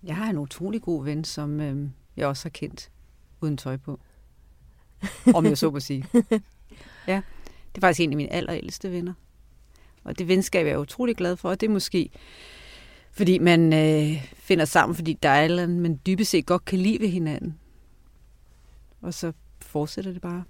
Jeg 0.07 0.15
har 0.15 0.29
en 0.29 0.37
utrolig 0.37 0.81
god 0.81 1.03
ven, 1.03 1.23
som 1.23 1.59
øh, 1.59 1.89
jeg 2.17 2.27
også 2.27 2.45
har 2.45 2.49
kendt 2.49 2.91
uden 3.41 3.57
tøj 3.57 3.77
på. 3.77 3.99
Om 5.33 5.45
jeg 5.45 5.57
så 5.57 5.71
må 5.71 5.79
sige. 5.79 6.05
Ja, 7.07 7.21
det 7.75 7.77
er 7.77 7.81
faktisk 7.81 7.99
en 7.99 8.09
af 8.11 8.17
mine 8.17 8.33
allerældste 8.33 8.91
venner. 8.91 9.13
Og 10.03 10.19
det 10.19 10.27
venskab 10.27 10.65
er 10.65 10.69
jeg 10.69 10.79
utrolig 10.79 11.15
glad 11.15 11.35
for, 11.35 11.49
og 11.49 11.61
det 11.61 11.67
er 11.67 11.71
måske, 11.71 12.09
fordi 13.11 13.37
man 13.37 13.73
øh, 13.73 14.31
finder 14.35 14.65
sammen, 14.65 14.95
fordi 14.95 15.13
der 15.23 15.29
er 15.29 15.43
eller 15.43 15.67
man 15.67 15.99
dybest 16.05 16.31
set 16.31 16.45
godt 16.45 16.65
kan 16.65 16.79
lide 16.79 16.99
ved 16.99 17.07
hinanden. 17.07 17.59
Og 19.01 19.13
så 19.13 19.33
fortsætter 19.61 20.11
det 20.11 20.21
bare. 20.21 20.43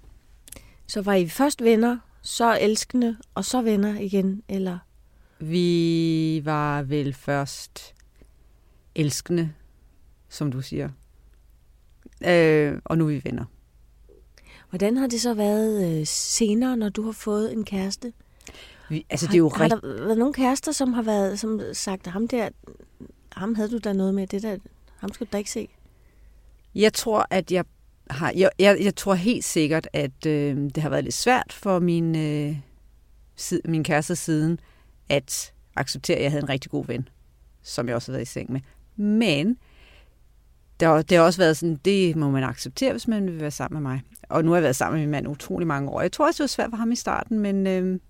Så 0.86 1.02
var 1.02 1.14
I 1.14 1.28
først 1.28 1.62
venner, 1.62 1.98
så 2.22 2.58
elskende, 2.60 3.16
og 3.34 3.44
så 3.44 3.62
venner 3.62 4.00
igen, 4.00 4.42
eller? 4.48 4.78
Vi 5.38 6.40
var 6.44 6.82
vel 6.82 7.14
først 7.14 7.94
elskende, 8.98 9.52
som 10.28 10.52
du 10.52 10.62
siger. 10.62 10.88
Øh, 12.26 12.78
og 12.84 12.98
nu 12.98 13.04
er 13.04 13.08
vi 13.08 13.20
venner. 13.24 13.44
Hvordan 14.70 14.96
har 14.96 15.06
det 15.06 15.20
så 15.20 15.34
været 15.34 16.00
øh, 16.00 16.06
senere, 16.06 16.76
når 16.76 16.88
du 16.88 17.02
har 17.02 17.12
fået 17.12 17.52
en 17.52 17.64
kæreste? 17.64 18.12
Vi, 18.88 19.06
altså, 19.10 19.26
det 19.26 19.34
er 19.34 19.38
jo 19.38 19.48
har, 19.48 19.64
rigt... 19.64 19.74
har 19.74 19.80
der 19.80 20.04
været 20.04 20.18
nogle 20.18 20.34
kærester, 20.34 20.72
som 20.72 20.92
har 20.92 21.02
været, 21.02 21.38
som 21.38 21.60
sagt, 21.72 22.06
ham 22.06 22.28
der, 22.28 22.48
ham 23.32 23.54
havde 23.54 23.70
du 23.70 23.78
da 23.78 23.92
noget 23.92 24.14
med, 24.14 24.26
det 24.26 24.42
der, 24.42 24.56
ham 24.96 25.12
skal 25.12 25.26
du 25.26 25.30
da 25.32 25.38
ikke 25.38 25.50
se? 25.50 25.68
Jeg 26.74 26.92
tror, 26.92 27.26
at 27.30 27.52
jeg 27.52 27.64
har, 28.10 28.32
jeg, 28.36 28.50
jeg, 28.58 28.78
jeg 28.80 28.96
tror 28.96 29.14
helt 29.14 29.44
sikkert, 29.44 29.88
at 29.92 30.26
øh, 30.26 30.56
det 30.56 30.76
har 30.76 30.88
været 30.90 31.04
lidt 31.04 31.14
svært 31.14 31.52
for 31.52 31.78
min, 31.78 32.16
øh, 32.16 32.56
sid, 33.36 33.60
min 33.64 33.84
kæreste 33.84 34.16
siden, 34.16 34.60
at 35.08 35.52
acceptere, 35.76 36.16
at 36.16 36.22
jeg 36.22 36.30
havde 36.30 36.42
en 36.42 36.48
rigtig 36.48 36.70
god 36.70 36.86
ven, 36.86 37.08
som 37.62 37.88
jeg 37.88 37.96
også 37.96 38.12
har 38.12 38.16
været 38.16 38.28
i 38.28 38.32
seng 38.32 38.52
med. 38.52 38.60
Men 38.98 39.48
det 40.80 41.10
det 41.10 41.18
har 41.18 41.24
også 41.24 41.40
været 41.40 41.56
sådan, 41.56 41.80
det 41.84 42.16
må 42.16 42.30
man 42.30 42.44
acceptere, 42.44 42.92
hvis 42.92 43.08
man 43.08 43.26
vil 43.26 43.40
være 43.40 43.50
sammen 43.50 43.82
med 43.82 43.90
mig. 43.90 44.02
Og 44.28 44.44
nu 44.44 44.50
har 44.50 44.56
jeg 44.56 44.62
været 44.62 44.76
sammen 44.76 44.98
med 44.98 45.06
min 45.06 45.10
mand 45.10 45.28
utrolig 45.28 45.66
mange 45.66 45.90
år. 45.90 46.00
Jeg 46.00 46.12
tror 46.12 46.26
også, 46.26 46.38
det 46.38 46.42
var 46.42 46.46
svært 46.46 46.70
for 46.70 46.76
ham 46.76 46.92
i 46.92 46.96
starten, 46.96 47.38
men 47.38 47.66
øh, 47.66 48.00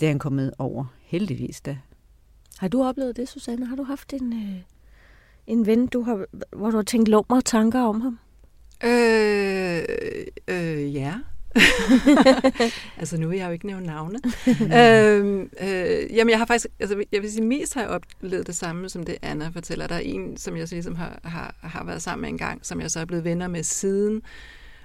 det 0.00 0.06
er 0.06 0.10
han 0.10 0.18
kommet 0.18 0.52
over, 0.58 0.84
heldigvis 1.02 1.60
da. 1.60 1.78
Har 2.58 2.68
du 2.68 2.84
oplevet 2.84 3.16
det, 3.16 3.28
Susanne? 3.28 3.66
Har 3.66 3.76
du 3.76 3.82
haft 3.82 4.12
en, 4.12 4.32
øh, 4.32 4.60
en 5.46 5.66
ven, 5.66 5.86
du 5.86 6.02
har, 6.02 6.24
hvor 6.56 6.70
du 6.70 6.76
har 6.76 6.82
tænkt 6.82 7.08
lummer 7.08 7.40
tanker 7.40 7.80
om 7.80 8.00
ham? 8.00 8.18
Øh, 8.84 9.82
øh, 10.48 10.94
ja. 10.94 11.14
altså 12.98 13.16
nu 13.16 13.28
vil 13.28 13.38
jeg 13.38 13.46
jo 13.46 13.52
ikke 13.52 13.66
nævne 13.66 13.86
navne. 13.86 14.18
øhm, 14.48 15.50
øh, 15.60 16.16
jamen 16.16 16.30
jeg 16.30 16.38
har 16.38 16.46
faktisk, 16.46 16.66
altså 16.80 17.04
jeg 17.12 17.22
vil 17.22 17.32
sige, 17.32 17.44
mest 17.44 17.74
har 17.74 17.80
jeg 17.80 17.90
oplevet 17.90 18.46
det 18.46 18.56
samme, 18.56 18.88
som 18.88 19.02
det 19.02 19.16
Anna 19.22 19.48
fortæller. 19.48 19.86
Der 19.86 19.94
er 19.94 20.00
en, 20.00 20.36
som 20.36 20.56
jeg 20.56 20.68
så 20.68 20.74
ligesom 20.74 20.94
har, 20.94 21.20
har, 21.24 21.54
har 21.60 21.84
været 21.84 22.02
sammen 22.02 22.20
med 22.22 22.28
en 22.28 22.38
gang, 22.38 22.66
som 22.66 22.80
jeg 22.80 22.90
så 22.90 23.00
er 23.00 23.04
blevet 23.04 23.24
venner 23.24 23.48
med 23.48 23.62
siden. 23.62 24.22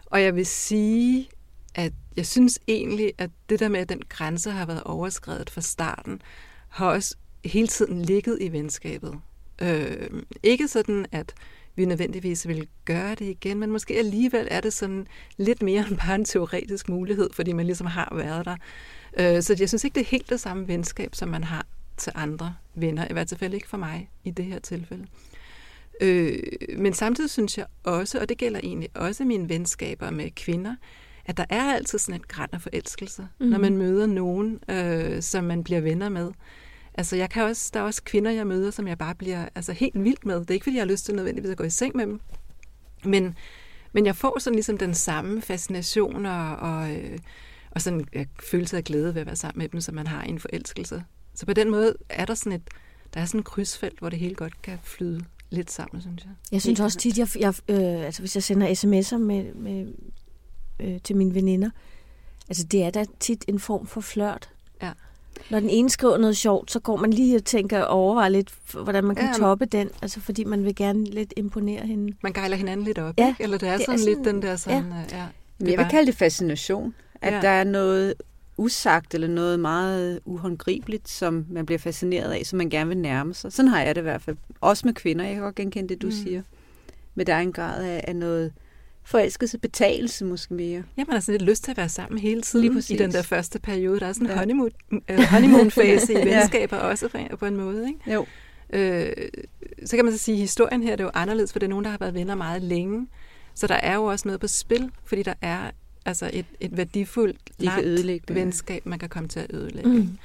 Og 0.06 0.22
jeg 0.22 0.36
vil 0.36 0.46
sige, 0.46 1.30
at 1.76 1.94
jeg 2.18 2.26
synes 2.26 2.60
egentlig, 2.68 3.14
at 3.18 3.30
det 3.50 3.60
der 3.60 3.70
med, 3.70 3.80
at 3.80 3.90
den 3.90 4.02
grænse 4.10 4.52
har 4.52 4.66
været 4.66 4.84
overskrevet 4.84 5.50
fra 5.50 5.62
starten, 5.62 6.22
har 6.70 6.88
også 6.88 7.16
hele 7.46 7.68
tiden 7.68 8.02
ligget 8.02 8.38
i 8.42 8.52
venskabet. 8.52 9.20
Øh, 9.62 10.10
ikke 10.44 10.68
sådan, 10.68 11.06
at 11.12 11.34
vi 11.76 11.86
nødvendigvis 11.86 12.48
vil 12.48 12.68
gøre 12.86 13.16
det 13.16 13.26
igen, 13.26 13.60
men 13.60 13.72
måske 13.72 13.98
alligevel 13.98 14.48
er 14.52 14.62
det 14.62 14.74
sådan 14.74 15.08
lidt 15.38 15.62
mere 15.62 15.86
end 15.90 15.98
bare 15.98 16.16
en 16.16 16.26
teoretisk 16.26 16.90
mulighed, 16.90 17.30
fordi 17.34 17.52
man 17.52 17.66
ligesom 17.66 17.88
har 17.88 18.14
været 18.16 18.46
der. 18.46 18.56
Øh, 19.20 19.44
så 19.44 19.56
jeg 19.60 19.70
synes 19.70 19.84
ikke, 19.84 19.96
det 19.96 20.02
er 20.02 20.10
helt 20.10 20.30
det 20.30 20.40
samme 20.40 20.68
venskab, 20.68 21.16
som 21.16 21.30
man 21.30 21.44
har 21.44 21.66
til 21.98 22.12
andre 22.16 22.56
venner, 22.76 23.08
i 23.10 23.14
hvert 23.14 23.34
fald 23.40 23.54
ikke 23.54 23.70
for 23.70 23.78
mig 23.78 24.10
i 24.24 24.32
det 24.32 24.46
her 24.46 24.60
tilfælde. 24.60 25.06
Øh, 26.02 26.40
men 26.78 26.94
samtidig 26.94 27.30
synes 27.30 27.58
jeg 27.58 27.66
også, 27.84 28.20
og 28.20 28.30
det 28.30 28.38
gælder 28.38 28.60
egentlig 28.64 28.90
også 28.96 29.26
mine 29.26 29.50
venskaber 29.50 30.10
med 30.10 30.30
kvinder, 30.36 30.76
at 31.26 31.38
der 31.38 31.46
er 31.50 31.74
altid 31.74 32.00
sådan 32.00 32.22
et 32.22 32.28
græn 32.28 32.50
af 32.52 32.62
forelskelse, 32.62 33.22
mm-hmm. 33.22 33.52
når 33.52 33.60
man 33.60 33.78
møder 33.78 34.06
nogen, 34.06 34.60
øh, 34.70 35.22
som 35.22 35.44
man 35.44 35.64
bliver 35.64 35.82
venner 35.82 36.10
med. 36.10 36.32
Altså, 36.96 37.16
jeg 37.16 37.30
kan 37.30 37.44
også, 37.44 37.72
der 37.74 37.80
er 37.80 37.84
også 37.84 38.04
kvinder, 38.04 38.32
jeg 38.32 38.48
møder, 38.48 38.72
som 38.72 38.88
jeg 38.88 38.98
bare 38.98 39.16
bliver 39.16 39.50
altså, 39.56 39.74
helt 39.74 40.04
vild 40.04 40.18
med. 40.26 40.40
Det 40.40 40.50
er 40.50 40.54
ikke, 40.54 40.64
fordi 40.64 40.76
jeg 40.76 40.82
har 40.82 40.92
lyst 40.92 41.06
til 41.06 41.16
nødvendigvis 41.16 41.52
at 41.52 41.58
gå 41.58 41.64
i 41.64 41.70
seng 41.70 41.96
med 41.96 42.06
dem. 42.06 42.22
Men, 43.04 43.38
men 43.92 44.06
jeg 44.06 44.16
får 44.16 44.40
sådan 44.40 44.56
ligesom 44.56 44.78
den 44.78 44.94
samme 44.94 45.42
fascination 45.42 46.26
og, 46.26 46.56
og, 46.56 46.92
øh, 46.92 47.20
og 47.72 47.82
sådan 47.82 48.08
en 48.14 48.28
følelse 48.44 48.78
af 48.78 48.84
glæde 48.84 49.14
ved 49.14 49.22
at 49.22 49.28
være 49.28 49.36
sammen 49.36 49.60
med 49.60 49.70
dem, 49.70 49.82
som 49.82 49.96
man 49.96 50.08
har 50.08 50.24
i 50.24 50.30
en 50.30 50.40
forelskelse. 50.40 51.04
Så 51.34 51.46
på 51.46 51.54
den 51.54 51.72
måde 51.72 51.96
er 52.10 52.26
der 52.26 52.34
sådan 52.34 52.52
et, 52.52 52.62
der 53.14 53.22
er 53.22 53.26
sådan 53.26 53.40
et 53.40 53.46
krydsfelt, 53.46 54.00
hvor 54.00 54.10
det 54.10 54.20
hele 54.20 54.36
godt 54.36 54.62
kan 54.62 54.80
flyde 54.84 55.26
lidt 55.50 55.72
sammen, 55.72 56.02
synes 56.02 56.24
jeg. 56.24 56.32
Jeg 56.52 56.62
synes 56.62 56.80
også 56.80 57.00
tit, 57.00 57.18
jeg, 57.18 57.28
jeg, 57.40 57.54
øh, 57.70 58.06
altså 58.06 58.22
hvis 58.22 58.36
jeg 58.36 58.44
sender 58.44 58.68
sms'er 58.68 59.18
med, 59.18 59.54
med, 59.54 59.94
øh, 60.80 61.02
til 61.04 61.16
mine 61.16 61.34
veninder, 61.34 61.70
altså 62.50 62.64
det 62.64 62.84
er 62.84 62.90
da 62.90 63.06
tit 63.20 63.46
en 63.48 63.60
form 63.60 63.88
for 63.88 64.02
flørt. 64.02 64.50
Ja. 64.82 64.92
Når 65.50 65.60
den 65.60 65.70
ene 65.70 65.90
skriver 65.90 66.18
noget 66.18 66.38
sjovt, 66.38 66.72
så 66.72 66.80
går 66.80 66.96
man 66.96 67.14
lige 67.14 67.36
og 67.36 67.46
tænker 67.46 67.82
og 67.82 67.88
overvejer 67.88 68.30
lidt, 68.30 68.54
hvordan 68.84 69.04
man 69.04 69.16
kan 69.16 69.26
Ja. 69.26 69.34
toppe 69.34 69.66
den, 69.66 69.90
altså 70.02 70.20
fordi 70.20 70.44
man 70.44 70.64
vil 70.66 70.76
gerne 70.76 71.04
lidt 71.06 71.34
imponere 71.38 71.86
hende. 71.88 72.14
Man 72.24 72.34
gejler 72.34 72.58
hinanden 72.58 72.86
lidt 72.86 73.00
op, 73.00 73.14
Ja, 73.18 73.28
ikke? 73.28 73.44
Eller 73.44 73.58
det 73.58 73.70
er, 73.70 73.72
det 73.74 73.82
er 73.82 73.86
sådan, 73.86 74.00
sådan- 74.00 74.16
lidt 74.16 74.26
den 74.28 74.42
der 74.42 74.56
sådan, 74.56 74.84
ja. 75.12 75.18
ja. 75.18 75.26
Men 75.60 75.70
jeg 75.70 75.78
vil 75.78 75.88
kalde 75.90 76.06
det 76.08 76.16
fascination. 76.16 76.94
At 77.22 77.34
Ja. 77.34 77.42
der 77.42 77.50
er 77.50 77.64
noget 77.64 78.14
usagt 78.58 79.14
eller 79.14 79.28
noget 79.28 79.60
meget 79.60 80.20
uhåndgribeligt, 80.26 81.10
som 81.10 81.46
man 81.50 81.66
bliver 81.66 81.80
fascineret 81.80 82.32
af, 82.32 82.42
som 82.46 82.58
man 82.58 82.70
gerne 82.70 82.88
vil 82.88 82.98
nærme 82.98 83.34
sig. 83.34 83.54
Sådan 83.54 83.70
har 83.70 83.82
jeg 83.82 83.96
det 83.96 84.02
i 84.02 84.04
hvert 84.04 84.22
fald. 84.22 84.38
Også 84.62 84.88
med 84.88 84.94
kvinder. 84.94 85.26
Jeg 85.26 85.34
kan 85.34 85.44
godt 85.44 85.56
genkende 85.56 85.90
det, 85.90 86.02
du 86.02 86.08
Mm. 86.08 86.14
mm. 86.14 86.24
siger. 86.24 86.42
Men 87.16 87.28
der 87.28 87.34
er 87.34 87.40
en 87.40 87.52
grad 87.54 87.84
af, 87.86 88.04
af 88.08 88.16
noget 88.16 88.52
forelskelse, 89.06 89.58
betalelse 89.58 90.26
måske 90.26 90.54
mere. 90.54 90.84
Ja, 90.98 91.04
man 91.08 91.14
har 91.14 91.20
sådan 91.20 91.40
lidt 91.40 91.50
lyst 91.50 91.64
til 91.64 91.72
at 91.72 91.78
være 91.78 91.90
sammen 91.90 92.20
hele 92.20 92.42
tiden 92.42 92.78
i 92.90 92.96
den 92.98 93.12
der 93.12 93.22
første 93.22 93.60
periode. 93.60 94.00
Der 94.00 94.06
er 94.08 94.14
sådan 94.14 94.26
en 94.28 94.32
Ja. 94.32 94.38
honeymoon, 94.40 94.72
øh, 95.10 95.20
honeymoon-fase 95.20 96.14
i 96.14 96.18
Ja. 96.28 96.40
venskaber 96.40 96.78
også 96.78 97.08
på- 97.08 97.38
på 97.38 97.46
en 97.46 97.58
måde. 97.58 97.88
Ikke? 97.88 98.14
Jo. 98.14 98.26
Øh, 98.74 99.14
så 99.86 99.96
kan 99.96 100.06
man 100.06 100.14
så 100.14 100.20
sige, 100.20 100.36
at 100.36 100.40
historien 100.42 100.84
her 100.84 100.92
det 100.96 101.00
er 101.00 101.04
jo 101.06 101.12
anderledes, 101.14 101.52
for 101.52 101.60
det 101.60 101.66
er 101.68 101.70
nogen, 101.70 101.86
der 101.86 101.92
har 101.92 101.98
været 101.98 102.14
venner 102.14 102.36
meget 102.36 102.62
længe. 102.62 103.08
Så 103.56 103.68
der 103.68 103.76
er 103.76 103.96
jo 103.96 104.04
også 104.04 104.28
noget 104.28 104.42
på 104.42 104.48
spil, 104.48 104.92
fordi 105.06 105.24
der 105.24 105.34
er 105.42 105.72
altså 106.06 106.30
et, 106.34 106.46
et 106.60 106.78
værdifuldt, 106.78 107.38
langt 107.60 108.30
ja. 108.30 108.34
venskab, 108.34 108.86
man 108.86 109.00
kan 109.00 109.10
komme 109.10 109.30
til 109.30 109.40
at 109.40 109.48
ødelægge. 109.54 109.90
Mm. 109.90 110.18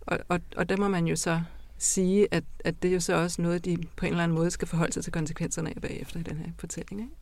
Og, 0.00 0.18
og, 0.28 0.40
og 0.56 0.68
der 0.68 0.76
må 0.76 0.88
man 0.88 1.06
jo 1.06 1.16
så 1.16 1.40
sige, 1.78 2.28
at, 2.30 2.44
at 2.64 2.82
det 2.82 2.88
er 2.88 2.92
jo 2.92 3.00
så 3.00 3.14
også 3.14 3.42
noget, 3.42 3.64
de 3.64 3.76
på 3.96 4.06
en 4.06 4.12
eller 4.12 4.24
anden 4.24 4.38
måde 4.38 4.50
skal 4.50 4.68
forholde 4.68 4.92
sig 4.92 5.02
til 5.04 5.12
konsekvenserne 5.12 5.70
af 5.76 5.82
bagefter 5.82 6.20
i 6.20 6.22
den 6.22 6.36
her 6.36 6.46
fortælling. 6.58 7.00
Ikke? 7.00 7.12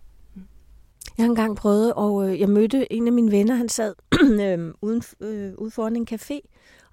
Jeg 1.18 1.24
har 1.24 1.30
engang 1.30 1.56
prøvet, 1.56 1.94
og 1.94 2.28
øh, 2.28 2.40
jeg 2.40 2.48
mødte 2.48 2.92
en 2.92 3.06
af 3.06 3.12
mine 3.12 3.30
venner, 3.30 3.54
han 3.54 3.68
sad 3.68 3.94
øh, 4.42 4.74
uden, 4.80 5.02
øh, 5.20 5.54
ude 5.58 5.70
foran 5.70 5.96
en 5.96 6.08
café 6.10 6.40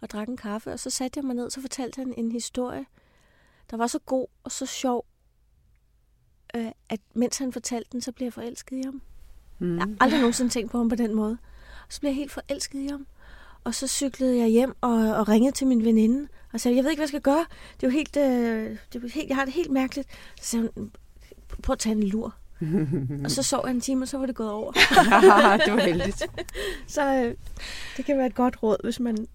og 0.02 0.10
drak 0.10 0.28
en 0.28 0.38
kaffe, 0.38 0.72
og 0.72 0.80
så 0.80 0.90
satte 0.90 1.18
jeg 1.18 1.26
mig 1.26 1.36
ned, 1.36 1.50
så 1.50 1.62
fortalte 1.62 1.98
han 1.98 2.14
en 2.18 2.32
historie, 2.32 2.86
der 3.72 3.78
var 3.78 3.88
så 3.88 4.00
god 4.00 4.28
og 4.44 4.52
så 4.52 4.66
sjov, 4.66 5.06
øh, 6.56 6.72
at 6.90 7.00
mens 7.14 7.38
han 7.38 7.54
fortalte 7.54 7.90
den, 7.92 8.02
så 8.02 8.12
blev 8.12 8.26
jeg 8.26 8.34
forelsket 8.34 8.78
i 8.78 8.82
ham. 8.86 9.02
Mm. 9.60 9.78
Jeg 9.78 9.86
har 9.86 9.96
aldrig 10.00 10.20
nogensinde 10.20 10.52
tænkt 10.52 10.72
på 10.72 10.78
ham 10.78 10.90
på 10.90 10.96
den 10.96 11.16
måde. 11.16 11.38
Og 11.88 11.94
så 11.94 12.00
blev 12.00 12.10
jeg 12.10 12.16
helt 12.16 12.32
forelsket 12.32 12.80
i 12.80 12.88
ham. 12.88 13.08
Og 13.64 13.76
så 13.76 13.88
cyklede 13.88 14.38
jeg 14.38 14.48
hjem 14.48 14.76
og, 14.82 14.92
og 14.92 15.30
ringede 15.30 15.56
til 15.56 15.68
min 15.68 15.86
veninde 15.86 16.28
og 16.54 16.60
sagde, 16.60 16.78
jeg 16.78 16.84
ved 16.84 16.92
ikke, 16.92 17.00
hvad 17.00 17.04
jeg 17.04 17.10
skal 17.10 17.22
gøre. 17.22 17.46
Det 17.76 17.84
er 17.84 17.88
jo 17.88 17.90
helt, 17.90 18.18
øh, 18.18 18.78
det 18.94 19.04
er 19.04 19.08
helt 19.08 19.30
jeg 19.30 19.38
har 19.38 19.46
det 19.46 19.54
helt 19.54 19.72
mærkeligt. 19.72 20.10
Så 20.42 20.50
sagde 20.50 20.70
hun, 20.76 20.92
prøv 21.64 21.74
at 21.74 21.80
tage 21.80 21.96
en 21.96 22.04
lur. 22.04 22.36
Og 23.24 23.32
så 23.32 23.44
sov 23.44 23.62
jeg 23.66 23.72
en 23.72 23.82
time, 23.82 24.04
og 24.04 24.08
så 24.08 24.18
var 24.18 24.26
det 24.26 24.36
gået 24.36 24.52
over. 24.52 24.72
det 25.66 25.74
var 25.74 25.86
heldigt. 25.86 26.24
så 26.88 27.16
øh, 27.16 27.36
det 27.98 28.06
kan 28.06 28.18
være 28.18 28.28
et 28.28 28.36
godt 28.36 28.64
råd, 28.64 28.78
hvis 28.84 29.00
man 29.00 29.18
det 29.18 29.28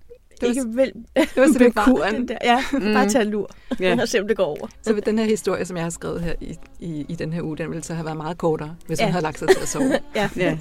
var, 0.42 0.48
ikke 0.48 0.74
vil 0.74 0.92
det 1.16 1.36
var 1.36 1.52
sådan 1.52 1.72
kuren. 1.72 2.14
Den 2.14 2.28
der. 2.28 2.38
Ja, 2.44 2.62
mm. 2.72 2.80
bare 2.80 3.08
tage 3.08 3.24
en 3.24 3.30
lur, 3.30 3.50
ja. 3.80 3.96
og 4.00 4.08
se, 4.08 4.20
om 4.20 4.28
det 4.28 4.36
går 4.36 4.44
over. 4.44 4.66
Så 4.82 5.00
den 5.06 5.18
her 5.18 5.26
historie, 5.26 5.64
som 5.64 5.76
jeg 5.76 5.84
har 5.84 5.90
skrevet 5.90 6.22
her 6.22 6.34
i, 6.40 6.56
i, 6.80 7.06
i 7.08 7.14
den 7.14 7.32
her 7.32 7.42
uge, 7.42 7.56
den 7.56 7.70
ville 7.70 7.84
så 7.84 7.94
have 7.94 8.04
været 8.04 8.16
meget 8.16 8.38
kortere, 8.38 8.76
hvis 8.86 9.00
ja. 9.00 9.04
hun 9.04 9.12
havde 9.12 9.22
lagt 9.22 9.38
sig 9.38 9.48
til 9.48 9.58
at 9.62 9.68
sove. 9.68 9.98
ja. 10.14 10.30
ja. 10.36 10.58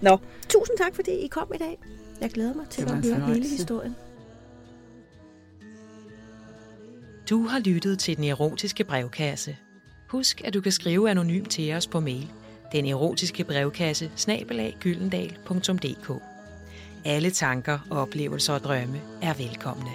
Nå, 0.00 0.18
tusind 0.48 0.78
tak, 0.78 0.94
fordi 0.94 1.10
I 1.10 1.26
kom 1.26 1.52
i 1.54 1.58
dag. 1.58 1.78
Jeg 2.20 2.30
glæder 2.30 2.54
mig 2.54 2.66
til 2.70 2.82
at 2.82 2.90
høre 2.90 3.26
hele 3.26 3.48
historien. 3.48 3.96
Du 7.30 7.42
har 7.42 7.58
lyttet 7.58 7.98
til 7.98 8.16
Den 8.16 8.24
Erotiske 8.24 8.84
Brevkasse. 8.84 9.56
Husk, 10.08 10.40
at 10.44 10.54
du 10.54 10.60
kan 10.60 10.72
skrive 10.72 11.10
anonymt 11.10 11.50
til 11.50 11.74
os 11.74 11.86
på 11.86 12.00
mail. 12.00 12.28
Den 12.72 12.86
erotiske 12.86 13.44
brevkasse, 13.44 14.10
snabelaggyldendal.dk 14.16 16.22
Alle 17.04 17.30
tanker, 17.30 17.78
oplevelser 17.90 18.54
og 18.54 18.60
drømme 18.60 19.00
er 19.22 19.34
velkomne. 19.34 19.90